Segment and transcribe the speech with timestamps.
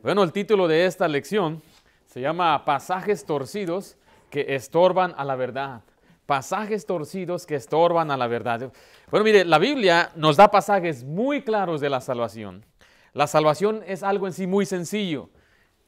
[0.00, 1.60] Bueno, el título de esta lección
[2.06, 3.96] se llama Pasajes torcidos
[4.30, 5.82] que estorban a la verdad.
[6.24, 8.72] Pasajes torcidos que estorban a la verdad.
[9.10, 12.64] Bueno, mire, la Biblia nos da pasajes muy claros de la salvación.
[13.12, 15.30] La salvación es algo en sí muy sencillo.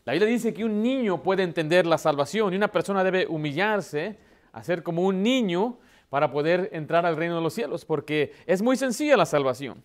[0.05, 4.19] La Biblia dice que un niño puede entender la salvación y una persona debe humillarse,
[4.53, 8.77] hacer como un niño para poder entrar al reino de los cielos, porque es muy
[8.77, 9.85] sencilla la salvación.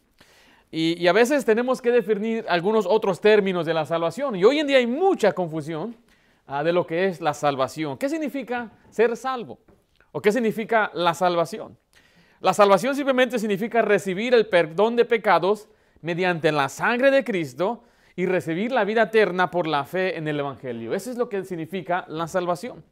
[0.71, 4.35] Y, a veces tenemos que definir algunos otros términos de la salvación.
[4.35, 5.95] Y hoy en día hay mucha confusión
[6.47, 7.97] ah, de lo que es la salvación.
[7.97, 9.59] ¿Qué significa ser salvo?
[10.11, 11.77] ¿O qué significa la salvación?
[12.41, 15.69] La salvación simplemente significa recibir el perdón de pecados
[16.01, 17.83] mediante la sangre de Cristo
[18.15, 20.93] y recibir la vida eterna por la fe en el Evangelio.
[20.93, 22.83] Eso es lo que significa la salvación.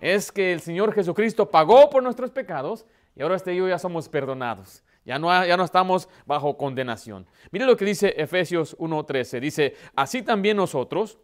[0.00, 3.78] Es que el Señor Jesucristo pagó por nuestros pecados y ahora usted y yo ya
[3.78, 4.82] somos perdonados.
[5.08, 7.26] Ya no, ya no estamos bajo condenación.
[7.50, 9.40] Mire lo que dice Efesios 1.13.
[9.40, 11.16] Dice, así también nosotros,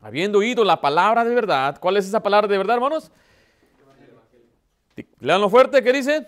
[0.00, 3.12] habiendo oído la palabra de verdad, ¿cuál es esa palabra de verdad, hermanos?
[5.20, 6.26] Leanlo fuerte, ¿qué dice?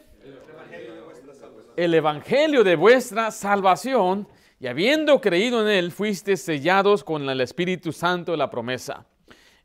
[1.74, 7.92] El evangelio de vuestra salvación, y habiendo creído en él, fuiste sellados con el Espíritu
[7.92, 9.06] Santo de la promesa.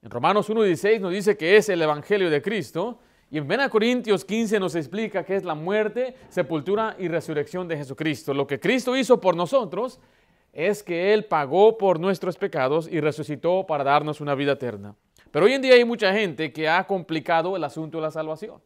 [0.02, 4.24] En Romanos 1.16 nos dice que es el evangelio de Cristo, y en 1 Corintios
[4.24, 8.34] 15 nos explica qué es la muerte, sepultura y resurrección de Jesucristo.
[8.34, 10.00] Lo que Cristo hizo por nosotros
[10.54, 14.96] es que Él pagó por nuestros pecados y resucitó para darnos una vida eterna.
[15.32, 18.62] Pero hoy en día hay mucha gente que ha complicado el asunto de la salvación.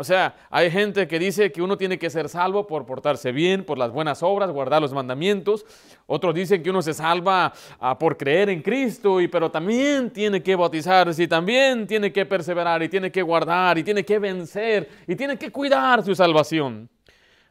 [0.00, 3.64] O sea, hay gente que dice que uno tiene que ser salvo por portarse bien,
[3.64, 5.66] por las buenas obras, guardar los mandamientos.
[6.06, 10.40] Otros dicen que uno se salva ah, por creer en Cristo, y, pero también tiene
[10.40, 14.88] que bautizarse, y también tiene que perseverar, y tiene que guardar, y tiene que vencer,
[15.04, 16.88] y tiene que cuidar su salvación.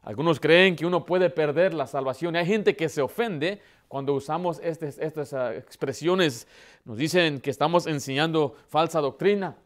[0.01, 2.33] Algunos creen que uno puede perder la salvación.
[2.33, 6.47] Y hay gente que se ofende cuando usamos estas ah, expresiones.
[6.85, 9.57] Nos dicen que estamos enseñando falsa doctrina.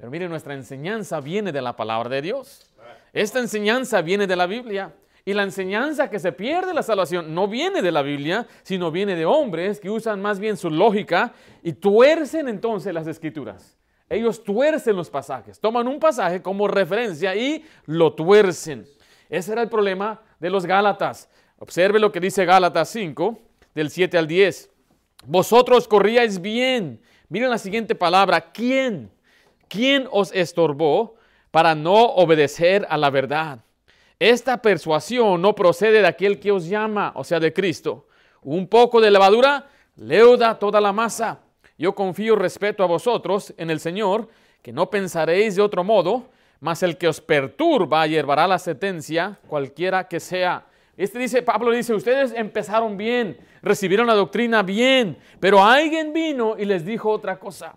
[0.00, 2.72] Pero mire, nuestra enseñanza viene de la palabra de Dios.
[3.12, 4.94] Esta enseñanza viene de la Biblia.
[5.26, 9.14] Y la enseñanza que se pierde la salvación no viene de la Biblia, sino viene
[9.14, 13.76] de hombres que usan más bien su lógica y tuercen entonces las escrituras.
[14.08, 18.86] Ellos tuercen los pasajes, toman un pasaje como referencia y lo tuercen.
[19.28, 21.28] Ese era el problema de los Gálatas.
[21.58, 23.38] Observe lo que dice Gálatas 5,
[23.74, 24.70] del 7 al 10.
[25.26, 27.02] Vosotros corríais bien.
[27.28, 29.10] Miren la siguiente palabra, ¿quién?
[29.70, 31.14] ¿Quién os estorbó
[31.50, 33.60] para no obedecer a la verdad?
[34.18, 38.06] Esta persuasión no procede de aquel que os llama, o sea, de Cristo.
[38.42, 39.66] Un poco de levadura
[39.96, 41.40] leuda toda la masa.
[41.78, 44.28] Yo confío respeto a vosotros en el Señor,
[44.60, 46.26] que no pensaréis de otro modo,
[46.58, 50.66] mas el que os perturba llevará la sentencia, cualquiera que sea.
[50.98, 56.66] Este dice, Pablo dice, ustedes empezaron bien, recibieron la doctrina bien, pero alguien vino y
[56.66, 57.76] les dijo otra cosa.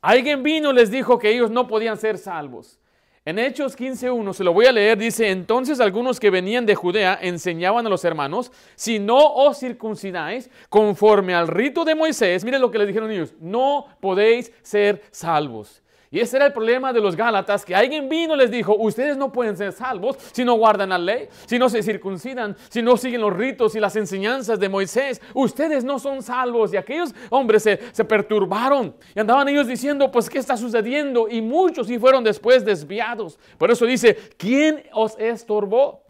[0.00, 2.78] Alguien vino y les dijo que ellos no podían ser salvos.
[3.26, 7.18] En Hechos 15.1, se lo voy a leer, dice, entonces algunos que venían de Judea
[7.20, 12.70] enseñaban a los hermanos, si no os circuncidáis conforme al rito de Moisés, miren lo
[12.70, 15.82] que les dijeron ellos, no podéis ser salvos.
[16.12, 19.16] Y ese era el problema de los Gálatas, que alguien vino y les dijo, ustedes
[19.16, 22.96] no pueden ser salvos si no guardan la ley, si no se circuncidan, si no
[22.96, 25.22] siguen los ritos y las enseñanzas de Moisés.
[25.34, 26.74] Ustedes no son salvos.
[26.74, 31.28] Y aquellos hombres se, se perturbaron y andaban ellos diciendo, pues, ¿qué está sucediendo?
[31.28, 33.38] Y muchos sí fueron después desviados.
[33.56, 36.02] Por eso dice, ¿quién os estorbó?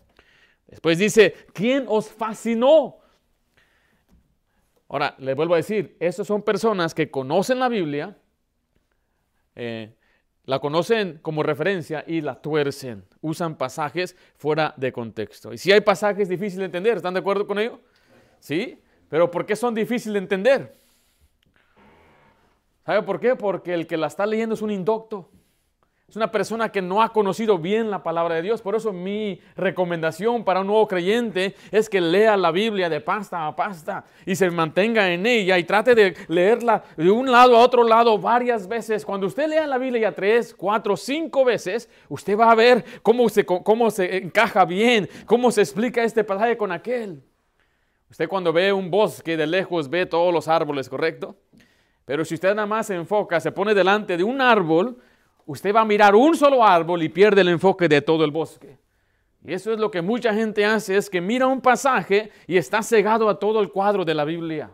[0.66, 3.00] Después dice, ¿quién os fascinó?
[4.88, 8.16] Ahora, les vuelvo a decir, esas son personas que conocen la Biblia,
[9.54, 9.94] eh,
[10.44, 13.04] la conocen como referencia y la tuercen.
[13.20, 15.52] Usan pasajes fuera de contexto.
[15.52, 17.80] Y si hay pasajes difíciles de entender, ¿están de acuerdo con ello?
[18.40, 20.76] Sí, pero ¿por qué son difíciles de entender?
[22.84, 23.36] ¿Sabe por qué?
[23.36, 25.30] Porque el que la está leyendo es un indocto.
[26.10, 28.60] Es una persona que no ha conocido bien la palabra de Dios.
[28.62, 33.46] Por eso mi recomendación para un nuevo creyente es que lea la Biblia de pasta
[33.46, 37.60] a pasta y se mantenga en ella y trate de leerla de un lado a
[37.60, 39.04] otro lado varias veces.
[39.04, 43.46] Cuando usted lea la Biblia tres, cuatro, cinco veces, usted va a ver cómo se,
[43.46, 47.22] cómo se encaja bien, cómo se explica este pasaje con aquel.
[48.10, 51.36] Usted cuando ve un bosque de lejos ve todos los árboles, ¿correcto?
[52.04, 54.98] Pero si usted nada más se enfoca, se pone delante de un árbol,
[55.50, 58.78] usted va a mirar un solo árbol y pierde el enfoque de todo el bosque.
[59.44, 62.82] Y eso es lo que mucha gente hace, es que mira un pasaje y está
[62.82, 64.70] cegado a todo el cuadro de la Biblia.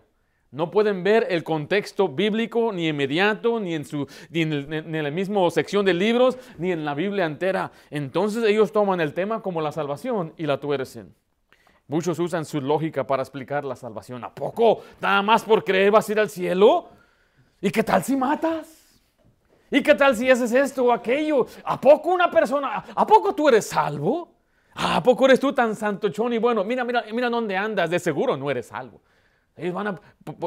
[0.51, 5.51] No pueden ver el contexto bíblico ni inmediato, ni en, su, ni en, la misma
[5.51, 7.73] sección de libros, ni en la Biblia entera.
[7.91, 11.15] Entonces ellos toman el tema como la salvación y la tuercen.
[11.89, 14.25] Muchos usan su lógica para explicar la salvación.
[14.25, 14.83] ¿A poco?
[15.01, 16.91] Nada más por creer vas a ir al cielo.
[17.63, 18.86] ¿Y qué tal si matas?
[19.71, 21.47] ¿Y qué tal si haces esto o aquello?
[21.65, 24.33] ¿A poco una persona, a poco tú eres salvo?
[24.75, 26.63] ¿A poco eres tú tan santochón y bueno?
[26.63, 29.01] Mira, mira, mira dónde andas, de seguro no eres salvo.
[29.57, 30.01] Ellos van a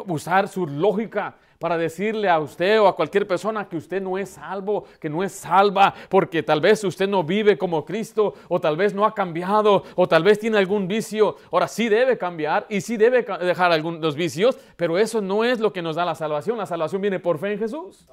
[0.07, 4.30] usar su lógica para decirle a usted o a cualquier persona que usted no es
[4.30, 8.77] salvo, que no es salva, porque tal vez usted no vive como Cristo, o tal
[8.77, 11.38] vez no ha cambiado, o tal vez tiene algún vicio.
[11.51, 15.74] Ahora sí debe cambiar y sí debe dejar algunos vicios, pero eso no es lo
[15.74, 16.60] que nos da la salvación.
[16.60, 18.06] La salvación viene por fe en Jesús.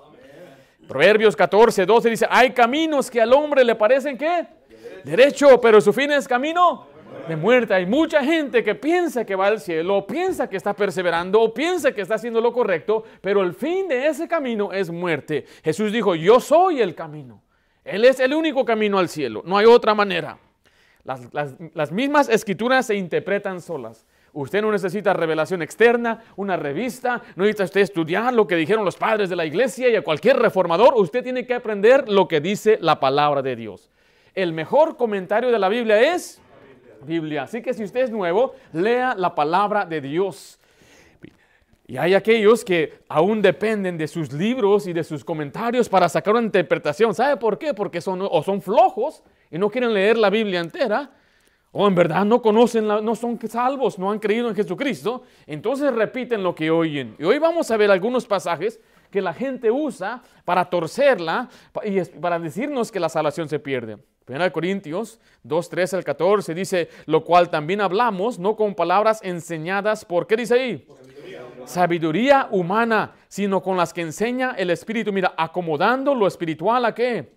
[0.89, 4.47] Proverbios 14, 12 dice, hay caminos que al hombre le parecen que
[5.05, 6.87] derecho, pero su fin es camino
[7.29, 7.75] de muerte.
[7.75, 11.93] Hay mucha gente que piensa que va al cielo, piensa que está perseverando, o piensa
[11.93, 15.45] que está haciendo lo correcto, pero el fin de ese camino es muerte.
[15.65, 17.43] Jesús dijo, yo soy el camino.
[17.85, 20.39] Él es el único camino al cielo, no hay otra manera.
[21.05, 24.05] Las, mismas escrituras se interpretan solas.
[24.37, 28.97] Usted no necesita revelación externa, una revista, no necesita usted estudiar lo que dijeron los
[28.97, 30.93] padres de la iglesia y a cualquier reformador.
[30.95, 33.91] Usted tiene que aprender lo que dice la palabra de Dios.
[34.35, 36.39] El mejor comentario de la Biblia es
[37.07, 37.45] Biblia.
[37.45, 40.59] Así que si usted es nuevo, lea la palabra de Dios.
[41.87, 46.35] Y hay aquellos que aún dependen de sus libros y de sus comentarios para sacar
[46.35, 47.15] una interpretación.
[47.15, 47.73] ¿Sabe por qué?
[47.73, 51.11] Porque son o son flojos y no quieren leer la Biblia entera,
[51.79, 55.25] o en verdad no conocen, no son salvos, no han creído en Jesucristo.
[55.47, 57.15] Entonces repiten lo que oyen.
[57.19, 58.81] Y hoy vamos a ver algunos pasajes
[59.11, 61.51] que la gente usa para torcerla
[61.85, 63.99] y para decirnos que la salvación se pierde.
[64.27, 70.03] 1 Corintios 2, 13 al 14 dice, lo cual también hablamos, no con palabras enseñadas
[70.07, 70.89] por, ¿qué dice ahí?
[71.67, 72.49] Sabiduría.
[72.53, 75.13] humana, sino con las que enseña el Espíritu.
[75.13, 77.35] Mira, acomodando lo espiritual a qué?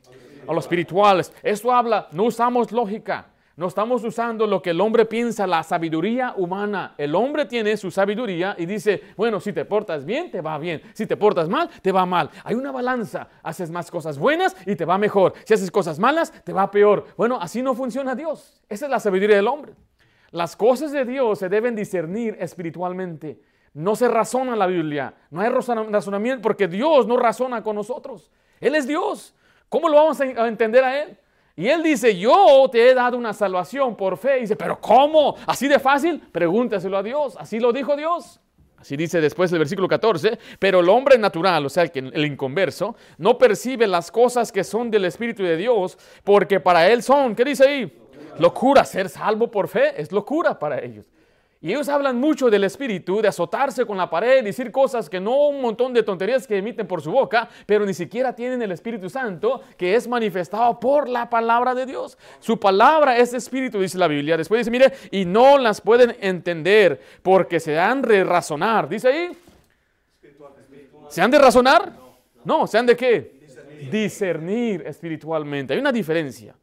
[0.48, 1.26] A lo espiritual.
[1.44, 3.34] Esto habla, no usamos lógica.
[3.60, 6.96] No estamos usando lo que el hombre piensa, la sabiduría humana.
[6.98, 10.82] El hombre tiene su sabiduría y dice, bueno, si te portas bien, te va bien.
[10.94, 12.30] Si te portas mal, te va mal.
[12.46, 13.28] Hay una balanza.
[13.44, 15.34] Haces más cosas buenas y te va mejor.
[15.44, 17.08] Si haces cosas malas, te va peor.
[17.18, 18.64] Bueno, así no funciona Dios.
[18.70, 19.74] Esa es la sabiduría del hombre.
[20.32, 23.42] Las cosas de Dios se deben discernir espiritualmente.
[23.74, 25.14] No se razona la Biblia.
[25.32, 28.32] No hay razonamiento porque Dios no razona con nosotros.
[28.62, 29.36] Él es Dios.
[29.68, 31.18] ¿Cómo lo vamos a entender a Él?
[31.56, 34.38] Y él dice, yo te he dado una salvación por fe.
[34.38, 35.36] Y dice, pero ¿cómo?
[35.46, 36.20] ¿Así de fácil?
[36.32, 37.36] Pregúntaselo a Dios.
[37.38, 38.40] Así lo dijo Dios.
[38.80, 42.96] Así dice después el versículo 14, pero el hombre natural, o sea, el, el inconverso,
[43.18, 47.44] no percibe las cosas que son del Espíritu de Dios, porque para él son, ¿qué
[47.44, 47.94] dice ahí?
[48.40, 51.06] Locura, ser salvo por fe es locura para ellos.
[51.62, 55.50] Y ellos hablan mucho del espíritu, de azotarse con la pared, decir cosas que no
[55.50, 59.10] un montón de tonterías que emiten por su boca, pero ni siquiera tienen el Espíritu
[59.10, 62.18] Santo que es manifestado por la palabra de Dios.
[62.40, 64.38] Su palabra es espíritu, dice la Biblia.
[64.38, 68.88] Después dice, mire, y no las pueden entender porque se han de razonar.
[68.88, 69.38] Dice ahí,
[71.10, 71.92] ¿se han de razonar?
[72.46, 73.38] No, ¿se han de qué?
[73.92, 75.74] Discernir espiritualmente.
[75.74, 76.56] Hay una diferencia.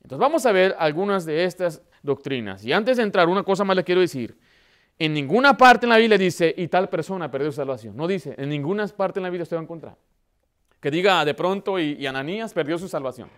[0.00, 2.64] Entonces vamos a ver algunas de estas doctrinas.
[2.64, 4.36] Y antes de entrar, una cosa más le quiero decir.
[4.98, 7.96] En ninguna parte en la Biblia dice, y tal persona perdió su salvación.
[7.96, 9.96] No dice, en ninguna parte en la Biblia usted va a encontrar.
[10.80, 13.28] Que diga, de pronto, y, Ananías perdió su salvación.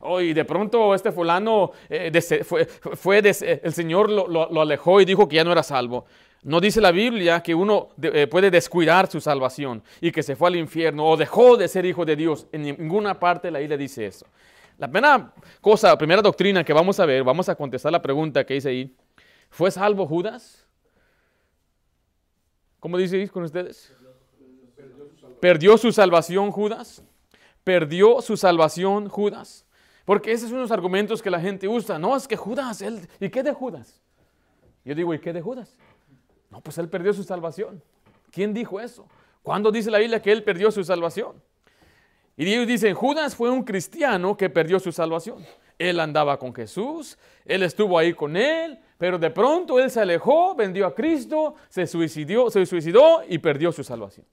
[0.00, 2.12] Oh, y de pronto este fulano, eh,
[2.44, 6.04] fue, fue el Señor lo, alejó y dijo que ya no era salvo.
[6.42, 10.48] No dice la Biblia que uno eh, puede descuidar su salvación y que se fue
[10.48, 12.46] al infierno o dejó de ser hijo de Dios.
[12.52, 14.26] En ninguna parte de la Biblia dice eso.
[14.78, 18.44] La primera cosa, la primera doctrina que vamos a ver, vamos a contestar la pregunta
[18.44, 18.96] que dice ahí.
[19.48, 20.66] ¿Fue salvo Judas?
[22.78, 23.92] ¿Cómo dice con ustedes?
[25.40, 27.02] ¿Perdió su salvación Judas?
[27.64, 29.64] ¿Perdió su salvación Judas?
[30.04, 31.98] Porque esos son los argumentos que la gente usa.
[31.98, 34.00] No, es que Judas, él, ¿y qué de Judas?
[34.84, 35.76] Yo digo, ¿y qué de Judas?
[36.50, 37.82] No, pues él perdió su salvación.
[38.30, 39.08] ¿Quién dijo eso?
[39.42, 41.42] ¿Cuándo dice la Biblia que él perdió su salvación?
[42.36, 45.44] Y ellos dicen, Judas fue un cristiano que perdió su salvación.
[45.78, 50.54] Él andaba con Jesús, él estuvo ahí con él, pero de pronto él se alejó,
[50.54, 54.26] vendió a Cristo, se suicidó, se suicidó y perdió su salvación.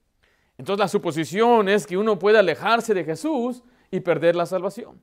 [0.56, 5.02] Entonces la suposición es que uno puede alejarse de Jesús y perder la salvación.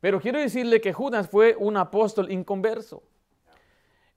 [0.00, 3.02] Pero quiero decirle que Judas fue un apóstol inconverso.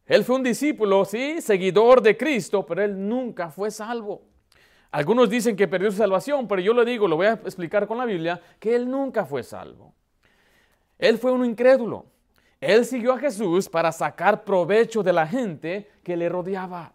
[0.05, 4.26] Él fue un discípulo, sí, seguidor de Cristo, pero él nunca fue salvo.
[4.97, 7.99] Algunos dicen que perdió su salvación, pero yo le digo, lo voy a explicar con
[7.99, 9.93] la Biblia, que él nunca fue salvo.
[10.97, 12.07] Él fue un incrédulo.
[12.59, 16.93] Él siguió a Jesús para sacar provecho de la gente que le rodeaba.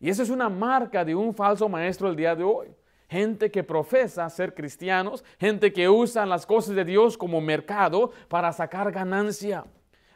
[0.00, 2.68] Y esa es una marca de un falso maestro el día de hoy.
[3.06, 8.50] Gente que profesa ser cristianos, gente que usa las cosas de Dios como mercado para
[8.50, 9.66] sacar ganancia.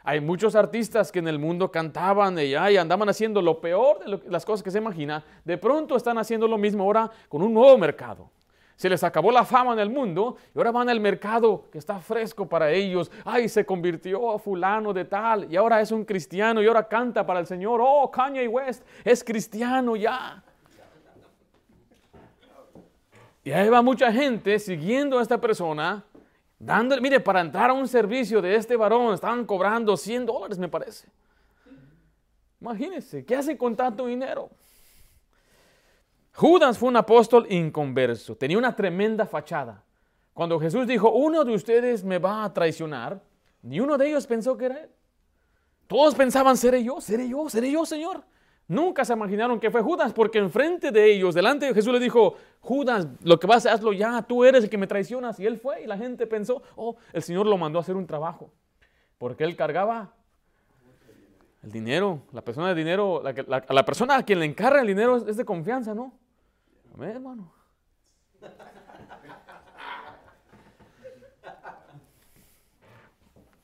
[0.09, 4.31] Hay muchos artistas que en el mundo cantaban y, ay, andaban haciendo lo peor de
[4.31, 5.23] las cosas que se imagina.
[5.45, 8.31] De pronto están haciendo lo mismo ahora con un nuevo mercado.
[8.75, 11.99] Se les acabó la fama en el mundo y ahora van al mercado que está
[11.99, 13.11] fresco para ellos.
[13.23, 17.23] Ay, se convirtió a fulano de tal y ahora es un cristiano y ahora canta
[17.23, 17.79] para el Señor.
[17.79, 20.43] Oh, Kanye West es cristiano ya.
[23.43, 26.03] Y ahí va mucha gente siguiendo a esta persona,
[26.59, 30.67] dándole, mire, para entrar a un servicio de este varón, estaban cobrando 100 dólares, me
[30.67, 31.07] parece.
[32.59, 34.49] Imagínense, ¿qué hace con tanto dinero?
[36.33, 39.83] Judas fue un apóstol inconverso, tenía una tremenda fachada.
[40.33, 43.21] Cuando Jesús dijo, uno de ustedes me va a traicionar,
[43.61, 44.89] ni uno de ellos pensó que era él.
[45.87, 48.23] Todos pensaban, seré yo, seré yo, seré yo, Señor.
[48.69, 52.35] Nunca se imaginaron que fue Judas, porque enfrente de ellos, delante de Jesús le dijo,
[52.61, 55.39] Judas, lo que vas a hazlo ya, tú eres el que me traicionas.
[55.39, 58.05] Y él fue y la gente pensó, oh, el Señor lo mandó a hacer un
[58.05, 58.51] trabajo,
[59.17, 60.13] porque él cargaba
[61.63, 65.17] el dinero, la persona de dinero, la, la persona a quien le encarga el dinero
[65.17, 66.13] es de confianza, ¿no?
[67.01, 67.51] hermano.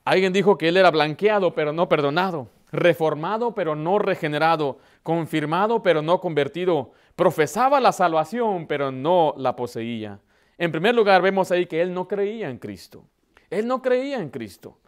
[0.03, 6.01] Alguien dijo que él era blanqueado, pero no perdonado, reformado, pero no regenerado, confirmado, pero
[6.01, 10.19] no convertido, profesaba la salvación, pero no la poseía.
[10.57, 13.05] En primer lugar, vemos ahí que él no creía en Cristo.
[13.51, 14.79] Él no creía en Cristo.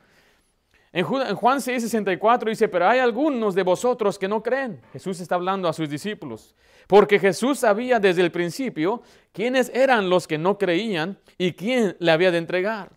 [0.92, 4.82] En Juan 6, 64 dice, pero hay algunos de vosotros que no creen.
[4.92, 6.56] Jesús está hablando a sus discípulos.
[6.88, 12.12] Porque Jesús sabía desde el principio quiénes eran los que no creían y quién le
[12.12, 12.97] había de entregar.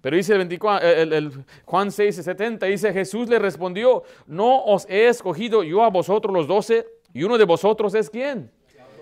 [0.00, 5.08] Pero dice el, 24, el, Juan 6, 70, dice, Jesús le respondió, no os he
[5.08, 8.50] escogido yo a vosotros los doce, y uno de vosotros es quién?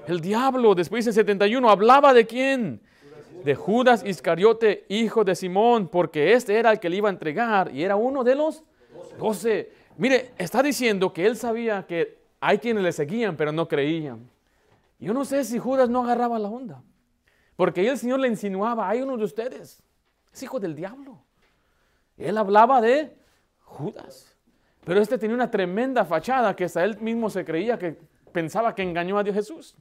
[0.06, 0.74] El diablo.
[0.74, 2.80] Después dice 71, hablaba de quién?
[3.44, 7.70] De Judas Iscariote, hijo de Simón, porque este era el que le iba a entregar
[7.72, 8.64] y era uno de los
[9.18, 9.70] doce.
[9.98, 14.28] Mire, está diciendo que él sabía que hay quienes le seguían, pero no creían.
[14.98, 16.82] Yo no sé si Judas no agarraba la onda.
[17.54, 19.82] Porque el Señor le insinuaba, hay uno de ustedes,
[20.42, 21.18] hijo del diablo.
[22.16, 23.16] Él hablaba de
[23.62, 24.34] Judas.
[24.84, 27.96] Pero este tenía una tremenda fachada que hasta él mismo se creía que
[28.32, 29.76] pensaba que engañó a Dios Jesús.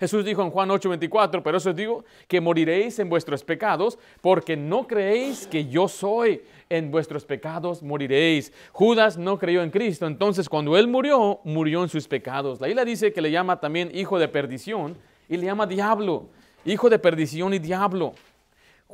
[0.00, 4.56] Jesús dijo en Juan 8:24, pero eso os digo que moriréis en vuestros pecados porque
[4.56, 8.52] no creéis que yo soy en vuestros pecados moriréis.
[8.72, 12.60] Judas no creyó en Cristo, entonces cuando él murió, murió en sus pecados.
[12.60, 14.96] La isla dice que le llama también hijo de perdición
[15.28, 16.28] y le llama diablo,
[16.64, 18.14] hijo de perdición y diablo.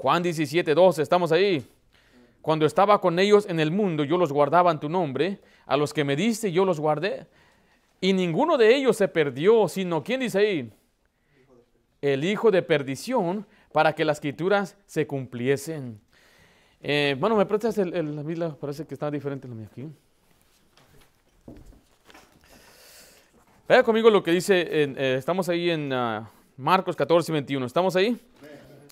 [0.01, 1.63] Juan 17, 12, estamos ahí.
[2.41, 5.93] Cuando estaba con ellos en el mundo, yo los guardaba en tu nombre, a los
[5.93, 7.27] que me diste yo los guardé.
[8.01, 10.73] Y ninguno de ellos se perdió, sino, ¿quién dice ahí?
[12.01, 16.01] El hijo de perdición, para que las escrituras se cumpliesen.
[16.81, 18.57] Eh, bueno, ¿me prestas el, la Biblia?
[18.59, 19.87] Parece que está diferente la mía aquí.
[23.69, 26.27] Vea conmigo lo que dice, eh, estamos ahí en uh,
[26.57, 27.67] Marcos 14, 21.
[27.67, 28.19] ¿Estamos ahí?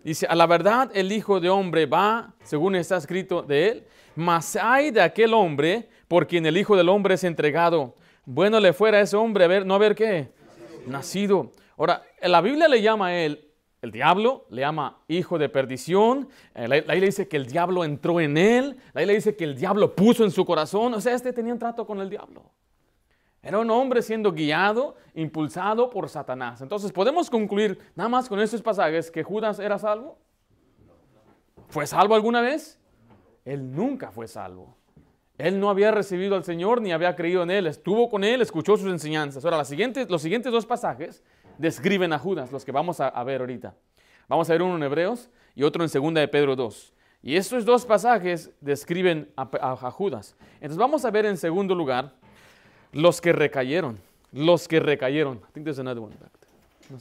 [0.08, 3.84] Dice, a la verdad el Hijo de Hombre va, según está escrito de él,
[4.16, 7.94] mas hay de aquel hombre por quien el Hijo del Hombre es entregado.
[8.24, 10.30] Bueno le fuera a ese hombre a ver, no haber qué,
[10.86, 11.52] nacido.
[11.76, 13.44] Ahora, la Biblia le llama a él
[13.80, 16.28] el diablo le llama hijo de perdición.
[16.54, 18.76] Eh, la, le dice que el diablo entró en él.
[18.92, 20.94] La le dice que el diablo puso en su corazón.
[20.94, 22.50] O sea, este tenía un trato con el diablo.
[23.42, 26.60] Era un hombre siendo guiado, impulsado por Satanás.
[26.60, 30.18] Entonces, podemos concluir nada más con estos pasajes que Judas era salvo.
[31.68, 32.78] ¿Fue salvo alguna vez?
[33.44, 34.76] Él nunca fue salvo.
[35.38, 37.66] Él no había recibido al Señor ni había creído en Él.
[37.68, 39.44] Estuvo con Él, escuchó sus enseñanzas.
[39.44, 39.68] Ahora, los
[40.22, 41.22] siguientes dos pasajes
[41.58, 43.74] describen a Judas, los que vamos a, ver ahorita.
[44.26, 46.94] Vamos a ver uno en Hebreos y otro en Segunda de Pedro 2.
[47.22, 50.36] Y estos dos pasajes describen a, Judas.
[50.54, 52.14] Entonces vamos a ver en segundo lugar
[52.98, 53.98] los que recayeron.
[54.32, 55.38] Los que recayeron.
[55.38, 57.00] I think there's another one back there.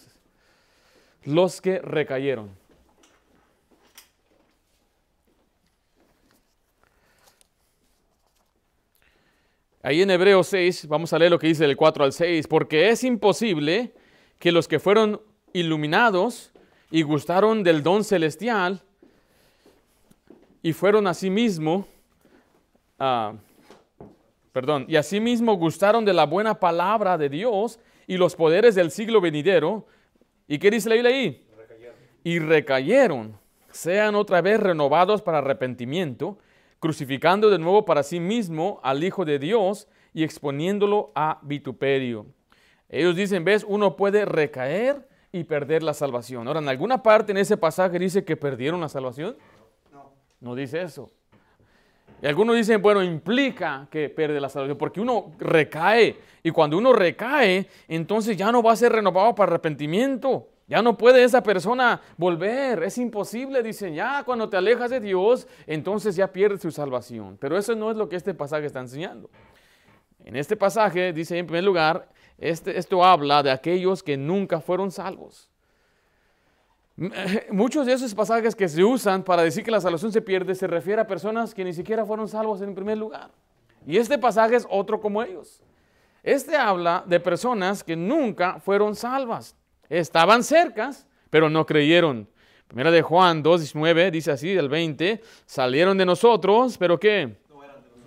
[1.33, 2.49] Los que recayeron.
[9.81, 12.89] Ahí en Hebreos 6, vamos a leer lo que dice del 4 al 6, porque
[12.89, 13.93] es imposible
[14.37, 15.21] que los que fueron
[15.53, 16.51] iluminados
[16.91, 18.83] y gustaron del don celestial
[20.61, 21.87] y fueron asimismo,
[22.99, 23.37] uh,
[24.57, 29.21] perdón, y asimismo gustaron de la buena palabra de Dios y los poderes del siglo
[29.21, 29.85] venidero.
[30.47, 31.45] ¿Y qué dice la Biblia ahí?
[32.23, 33.37] Y recayeron,
[33.69, 36.39] sean otra vez renovados para arrepentimiento,
[36.79, 42.25] crucificando de nuevo para sí mismo al Hijo de Dios y exponiéndolo a vituperio.
[42.89, 46.47] Ellos dicen, ves, uno puede recaer y perder la salvación.
[46.47, 49.37] Ahora, en alguna parte en ese pasaje dice que perdieron la salvación.
[49.93, 50.13] No.
[50.39, 51.11] No dice eso.
[52.21, 56.17] Y algunos dicen, bueno, implica que pierde la salvación, porque uno recae.
[56.43, 60.47] Y cuando uno recae, entonces ya no va a ser renovado para arrepentimiento.
[60.67, 62.83] Ya no puede esa persona volver.
[62.83, 67.37] Es imposible, dicen, ya cuando te alejas de Dios, entonces ya pierdes su salvación.
[67.39, 69.29] Pero eso no es lo que este pasaje está enseñando.
[70.25, 74.91] En este pasaje dice en primer lugar, este, esto habla de aquellos que nunca fueron
[74.91, 75.49] salvos.
[77.51, 80.65] Muchos de esos pasajes que se usan para decir que la salvación se pierde se
[80.67, 83.29] refiere a personas que ni siquiera fueron salvos en primer lugar.
[83.85, 85.61] Y este pasaje es otro como ellos.
[86.23, 89.55] Este habla de personas que nunca fueron salvas.
[89.87, 92.27] Estaban cercas, pero no creyeron.
[92.67, 97.37] Primera de Juan 2.19 dice así, del 20, salieron de nosotros, pero ¿qué?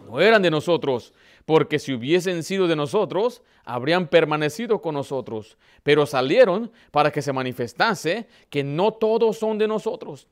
[0.06, 6.06] No eran de nosotros porque si hubiesen sido de nosotros, habrían permanecido con nosotros, pero
[6.06, 10.28] salieron para que se manifestase que no todos son de nosotros.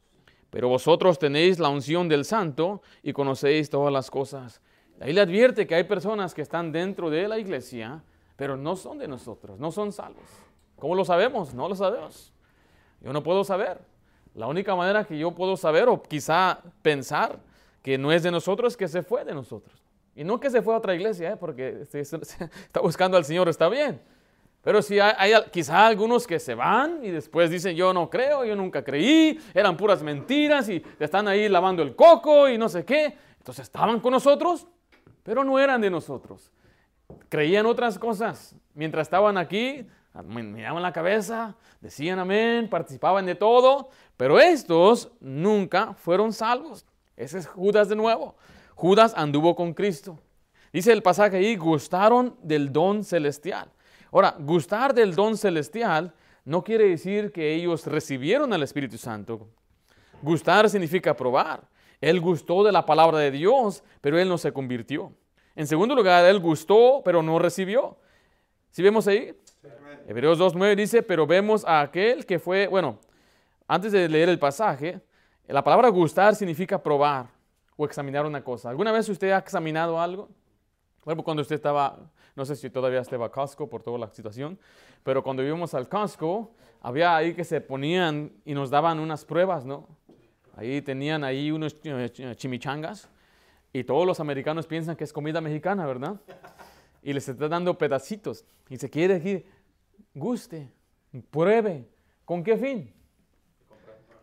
[0.50, 4.60] Pero vosotros tenéis la unción del santo y conocéis todas las cosas.
[5.00, 8.02] Ahí le advierte que hay personas que están dentro de la iglesia,
[8.36, 10.24] pero no son de nosotros, no son salvos.
[10.78, 11.54] ¿Cómo lo sabemos?
[11.54, 12.32] No lo sabemos.
[13.00, 13.80] Yo no puedo saber.
[14.34, 17.38] La única manera que yo puedo saber o quizá pensar
[17.82, 19.87] que no es de nosotros es que se fue de nosotros.
[20.18, 21.36] Y no que se fue a otra iglesia, ¿eh?
[21.36, 24.00] porque está buscando al Señor, está bien.
[24.62, 28.44] Pero si hay, hay, quizá algunos que se van y después dicen, yo no creo,
[28.44, 32.84] yo nunca creí, eran puras mentiras y están ahí lavando el coco y no sé
[32.84, 33.16] qué.
[33.38, 34.66] Entonces estaban con nosotros,
[35.22, 36.50] pero no eran de nosotros.
[37.28, 38.56] Creían otras cosas.
[38.74, 39.86] Mientras estaban aquí,
[40.24, 46.84] miraban la cabeza, decían amén, participaban de todo, pero estos nunca fueron salvos.
[47.14, 48.34] Ese es Judas de nuevo.
[48.78, 50.20] Judas anduvo con Cristo.
[50.72, 53.68] Dice el pasaje ahí, gustaron del don celestial.
[54.12, 59.48] Ahora, gustar del don celestial no quiere decir que ellos recibieron al Espíritu Santo.
[60.22, 61.66] Gustar significa probar.
[62.00, 65.12] Él gustó de la palabra de Dios, pero él no se convirtió.
[65.56, 67.98] En segundo lugar, él gustó, pero no recibió.
[68.70, 69.34] ¿Sí vemos ahí?
[70.06, 73.00] Hebreos 2.9 dice, pero vemos a aquel que fue, bueno,
[73.66, 75.00] antes de leer el pasaje,
[75.48, 77.37] la palabra gustar significa probar
[77.78, 78.68] o examinar una cosa.
[78.68, 80.28] ¿Alguna vez usted ha examinado algo?
[81.04, 84.58] Bueno, cuando usted estaba, no sé si todavía estaba a Costco por toda la situación,
[85.04, 86.50] pero cuando íbamos al Costco,
[86.82, 89.86] había ahí que se ponían y nos daban unas pruebas, ¿no?
[90.56, 91.76] Ahí tenían ahí unos
[92.36, 93.08] chimichangas
[93.72, 96.20] y todos los americanos piensan que es comida mexicana, ¿verdad?
[97.00, 99.46] Y les está dando pedacitos y se quiere decir,
[100.14, 100.68] guste,
[101.30, 101.88] pruebe.
[102.24, 102.92] ¿Con qué fin?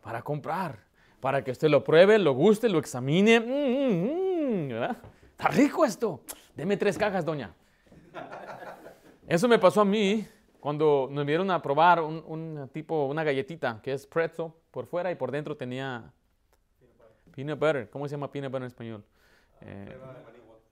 [0.01, 0.85] Para comprar
[1.25, 3.39] para que usted lo pruebe, lo guste, lo examine.
[3.39, 4.95] Mm, mm, mm,
[5.31, 6.21] Está rico esto.
[6.55, 7.51] Deme tres cajas, doña.
[9.27, 10.23] Eso me pasó a mí
[10.59, 15.15] cuando nos dieron a probar un, tipo, una galletita que es pretzel por fuera y
[15.15, 16.13] por dentro tenía
[17.33, 17.89] peanut butter.
[17.89, 19.03] ¿Cómo se llama peanut butter en español?
[19.61, 19.97] Eh,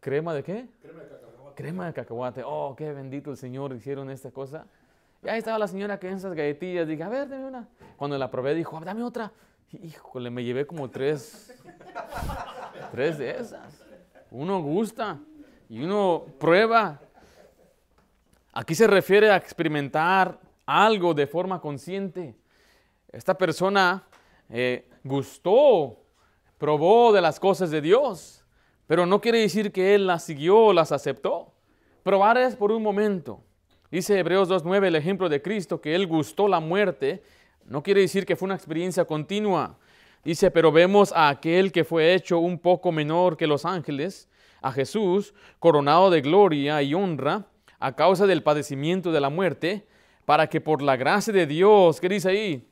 [0.02, 0.68] ¿Crema de qué?
[0.84, 1.56] Crema de cacahuate.
[1.56, 2.44] Crema de cacahuate.
[2.46, 4.68] Oh, qué bendito el Señor hicieron esta cosa.
[5.24, 6.88] Y ahí estaba la señora que en esas galletillas.
[6.88, 7.68] Dije, a ver, dame una.
[7.98, 9.32] Cuando la probé, dijo, dame otra.
[9.82, 11.52] Híjole, me llevé como tres,
[12.92, 13.84] tres de esas.
[14.30, 15.20] Uno gusta
[15.68, 17.02] y uno prueba.
[18.52, 22.36] Aquí se refiere a experimentar algo de forma consciente.
[23.12, 24.04] Esta persona
[24.48, 25.98] eh, gustó,
[26.60, 28.46] probó de las cosas de Dios,
[28.86, 31.52] pero no quiere decir que él las siguió las aceptó.
[32.04, 33.42] Probar es por un momento.
[33.90, 37.24] Dice Hebreos 2.9 el ejemplo de Cristo, que él gustó la muerte
[37.65, 39.78] no quiere decir que fue una experiencia continua.
[40.23, 44.30] Dice, pero vemos a aquel que fue hecho un poco menor que los ángeles,
[44.62, 47.45] a Jesús, coronado de gloria y honra
[47.80, 49.86] a causa del padecimiento de la muerte,
[50.23, 52.65] para que por la gracia de Dios, ¿qué dice ahí?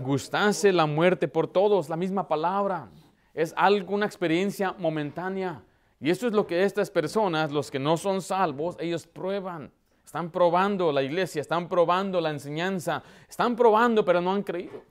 [0.00, 2.88] Gustase la muerte por todos, la misma palabra.
[3.34, 5.62] Es alguna experiencia momentánea.
[6.00, 9.70] Y esto es lo que estas personas, los que no son salvos, ellos prueban.
[10.12, 14.82] Están probando la iglesia, están probando la enseñanza, están probando, pero no han creído.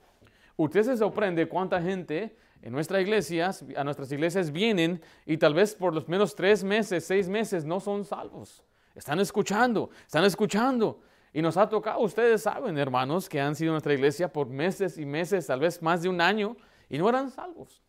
[0.57, 5.75] Usted se sorprende cuánta gente en nuestras iglesias, a nuestras iglesias vienen y tal vez
[5.75, 8.63] por los menos tres meses, seis meses no son salvos.
[8.95, 11.01] Están escuchando, están escuchando.
[11.31, 14.97] Y nos ha tocado, ustedes saben, hermanos, que han sido en nuestra iglesia por meses
[14.97, 16.57] y meses, tal vez más de un año,
[16.89, 17.83] y no eran salvos.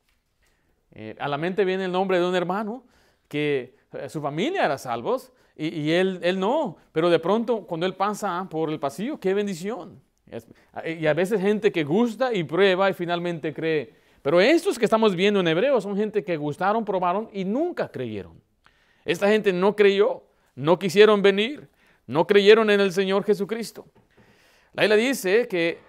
[0.90, 2.84] Eh, a la mente viene el nombre de un hermano
[3.26, 8.46] que eh, su familia era salvos, y, él, no, pero de pronto cuando él pasa
[8.50, 10.00] por el pasillo, qué bendición.
[10.84, 13.94] Y a veces gente que gusta y prueba y finalmente cree.
[14.22, 18.40] Pero estos que estamos viendo en hebreo son gente que gustaron, probaron y nunca creyeron.
[19.04, 20.22] Esta gente no creyó,
[20.54, 21.68] no quisieron venir,
[22.06, 23.86] no creyeron en el Señor Jesucristo.
[24.72, 25.80] La dice que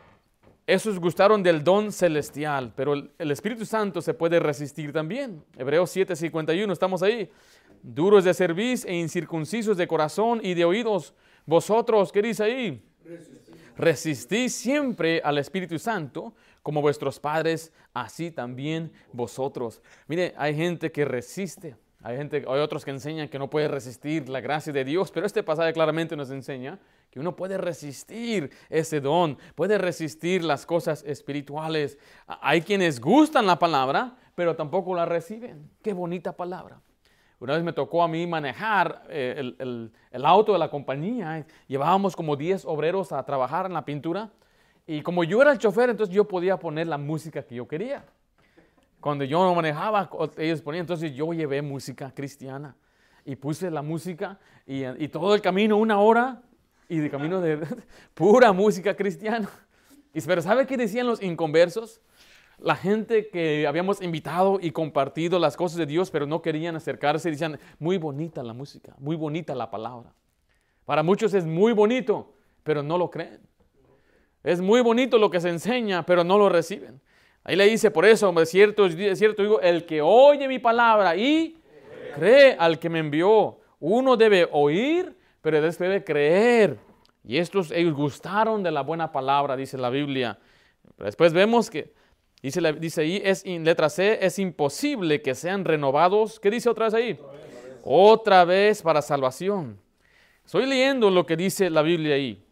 [0.65, 5.43] esos gustaron del don celestial, pero el Espíritu Santo se puede resistir también.
[5.57, 7.29] Hebreos 7:51, estamos ahí.
[7.83, 11.13] Duros de cerviz e incircuncisos de corazón y de oídos.
[11.45, 12.81] Vosotros, ¿qué dice ahí?
[13.75, 19.81] Resistís siempre al Espíritu Santo, como vuestros padres, así también vosotros.
[20.07, 21.75] Mire, hay gente que resiste.
[22.01, 25.25] Hay, gente, hay otros que enseñan que no puede resistir la gracia de Dios, pero
[25.25, 31.03] este pasaje claramente nos enseña que uno puede resistir ese don, puede resistir las cosas
[31.05, 31.97] espirituales.
[32.27, 35.69] Hay quienes gustan la palabra, pero tampoco la reciben.
[35.81, 36.81] Qué bonita palabra.
[37.43, 41.45] Una vez me tocó a mí manejar eh, el, el, auto de la compañía.
[41.67, 44.29] Llevábamos como 10 obreros a trabajar en la pintura.
[44.87, 48.05] Y como yo era el chofer, entonces yo podía poner la música que yo quería.
[49.01, 52.77] Cuando yo manejaba, ellos ponían, entonces yo llevé música cristiana.
[53.25, 56.41] Y puse la música y, y todo el camino, una hora,
[56.87, 57.59] y de camino de
[58.13, 59.49] pura música cristiana.
[60.13, 61.99] Pero ¿sabe qué decían los inconversos?
[62.57, 67.29] La gente que habíamos invitado y compartido las cosas de Dios, pero no querían acercarse,
[67.29, 70.13] decían, muy bonita la música, muy bonita la palabra.
[70.85, 73.41] Para muchos es muy bonito, pero no lo creen.
[74.43, 77.01] Es muy bonito lo que se enseña, pero no lo reciben.
[77.45, 81.57] Ahí le dice, por eso, es cierto, digo, el que oye mi palabra y
[82.15, 83.59] cree al que me envió.
[83.79, 86.77] Uno debe oír, pero después debe creer.
[87.25, 90.39] Y estos, ellos gustaron de la buena palabra, dice la Biblia.
[90.97, 91.93] Después vemos que
[92.43, 96.41] Dice, dice ahí, es, en letra C, es imposible que sean renovados.
[96.41, 97.19] ¿Qué dice otra vez ahí?
[97.83, 99.79] Otra vez, para salvación.
[100.45, 102.45] Estoy leyendo lo que dice la Biblia ahí.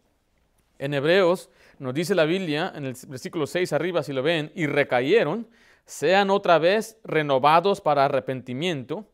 [0.78, 4.64] En Hebreos nos dice la Biblia, en el versículo 6 arriba, si lo ven, y
[4.64, 5.46] recayeron,
[5.84, 9.06] sean otra vez renovados para arrepentimiento,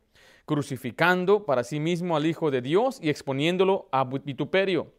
[0.45, 4.93] crucificando para sí mismo al Hijo de Dios y exponiéndolo a vituperio.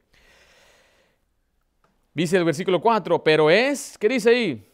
[2.14, 4.69] Dice el versículo 4, pero es, ¿qué dice ahí?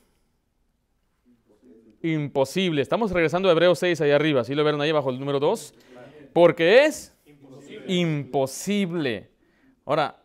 [2.13, 2.81] Imposible.
[2.81, 5.73] Estamos regresando a Hebreos 6 ahí arriba, si lo ven ahí bajo el número 2?
[6.33, 7.15] Porque es
[7.87, 9.29] imposible.
[9.85, 10.21] Ahora,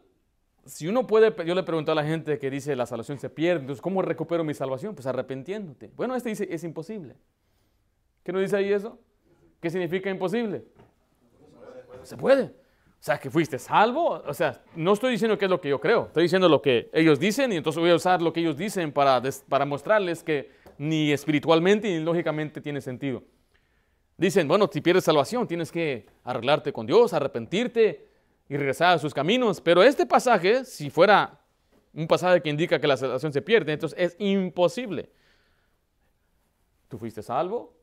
[0.65, 3.61] si uno puede, yo le pregunto a la gente que dice la salvación se pierde,
[3.61, 4.95] entonces ¿cómo recupero mi salvación?
[4.95, 5.91] Pues arrepentiéndote.
[5.97, 7.17] Bueno, este dice es imposible.
[8.23, 8.99] ¿Qué nos dice ahí eso?
[9.61, 10.65] ¿Qué significa imposible?
[12.03, 12.45] Se puede.
[12.45, 14.23] O sea, que fuiste salvo.
[14.27, 16.07] O sea, no estoy diciendo que es lo que yo creo.
[16.07, 18.93] Estoy diciendo lo que ellos dicen y entonces voy a usar lo que ellos dicen
[18.93, 23.23] para, para mostrarles que ni espiritualmente ni lógicamente tiene sentido.
[24.17, 28.09] Dicen, bueno, si pierdes salvación, tienes que arreglarte con Dios, arrepentirte
[28.49, 29.61] y regresar a sus caminos.
[29.61, 31.39] Pero este pasaje, si fuera
[31.93, 35.11] un pasaje que indica que la salvación se pierde, entonces es imposible.
[36.89, 37.75] Tú fuiste salvo,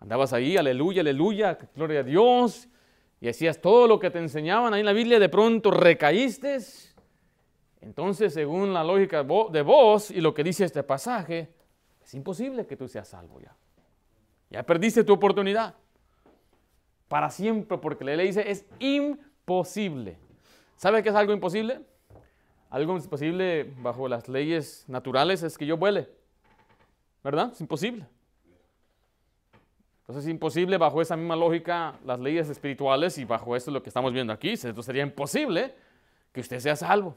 [0.00, 2.68] andabas ahí, aleluya, aleluya, gloria a Dios,
[3.20, 6.58] y hacías todo lo que te enseñaban ahí en la Biblia, de pronto recaíste.
[7.80, 11.53] Entonces, según la lógica de vos y lo que dice este pasaje,
[12.14, 13.54] imposible que tú seas salvo ya.
[14.50, 15.74] Ya perdiste tu oportunidad.
[17.08, 20.18] Para siempre, porque la ley dice es imposible.
[20.76, 21.80] ¿Sabe qué es algo imposible?
[22.70, 26.08] Algo imposible bajo las leyes naturales es que yo vuele.
[27.22, 27.50] ¿Verdad?
[27.52, 28.06] Es imposible.
[30.00, 33.88] Entonces es imposible bajo esa misma lógica las leyes espirituales y bajo esto lo que
[33.88, 34.50] estamos viendo aquí.
[34.50, 35.74] Entonces sería imposible
[36.32, 37.16] que usted sea salvo.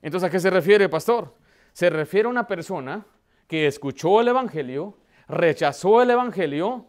[0.00, 1.32] Entonces, ¿a qué se refiere, pastor?
[1.72, 3.06] Se refiere a una persona
[3.52, 4.96] que escuchó el Evangelio,
[5.28, 6.86] rechazó el Evangelio,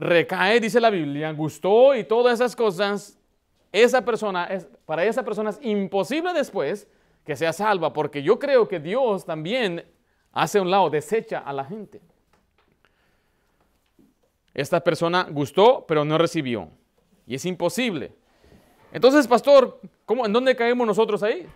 [0.00, 3.16] recae, dice la Biblia, gustó y todas esas cosas,
[3.70, 6.88] esa persona es, para esa persona es imposible después
[7.24, 9.84] que sea salva, porque yo creo que Dios también
[10.32, 12.00] hace un lado, desecha a la gente.
[14.54, 16.70] Esta persona gustó, pero no recibió.
[17.24, 18.12] Y es imposible.
[18.90, 21.46] Entonces, pastor, ¿cómo, ¿en dónde caemos nosotros ahí?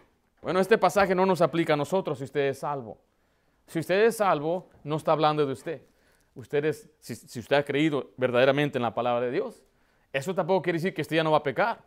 [0.41, 2.99] Bueno, este pasaje no nos aplica a nosotros si usted es salvo.
[3.67, 5.83] Si usted es salvo, no está hablando de usted.
[6.35, 9.63] Usted si, usted ha creído verdaderamente en la palabra de Dios,
[10.13, 11.83] eso tampoco quiere decir que usted ya no va a pecar.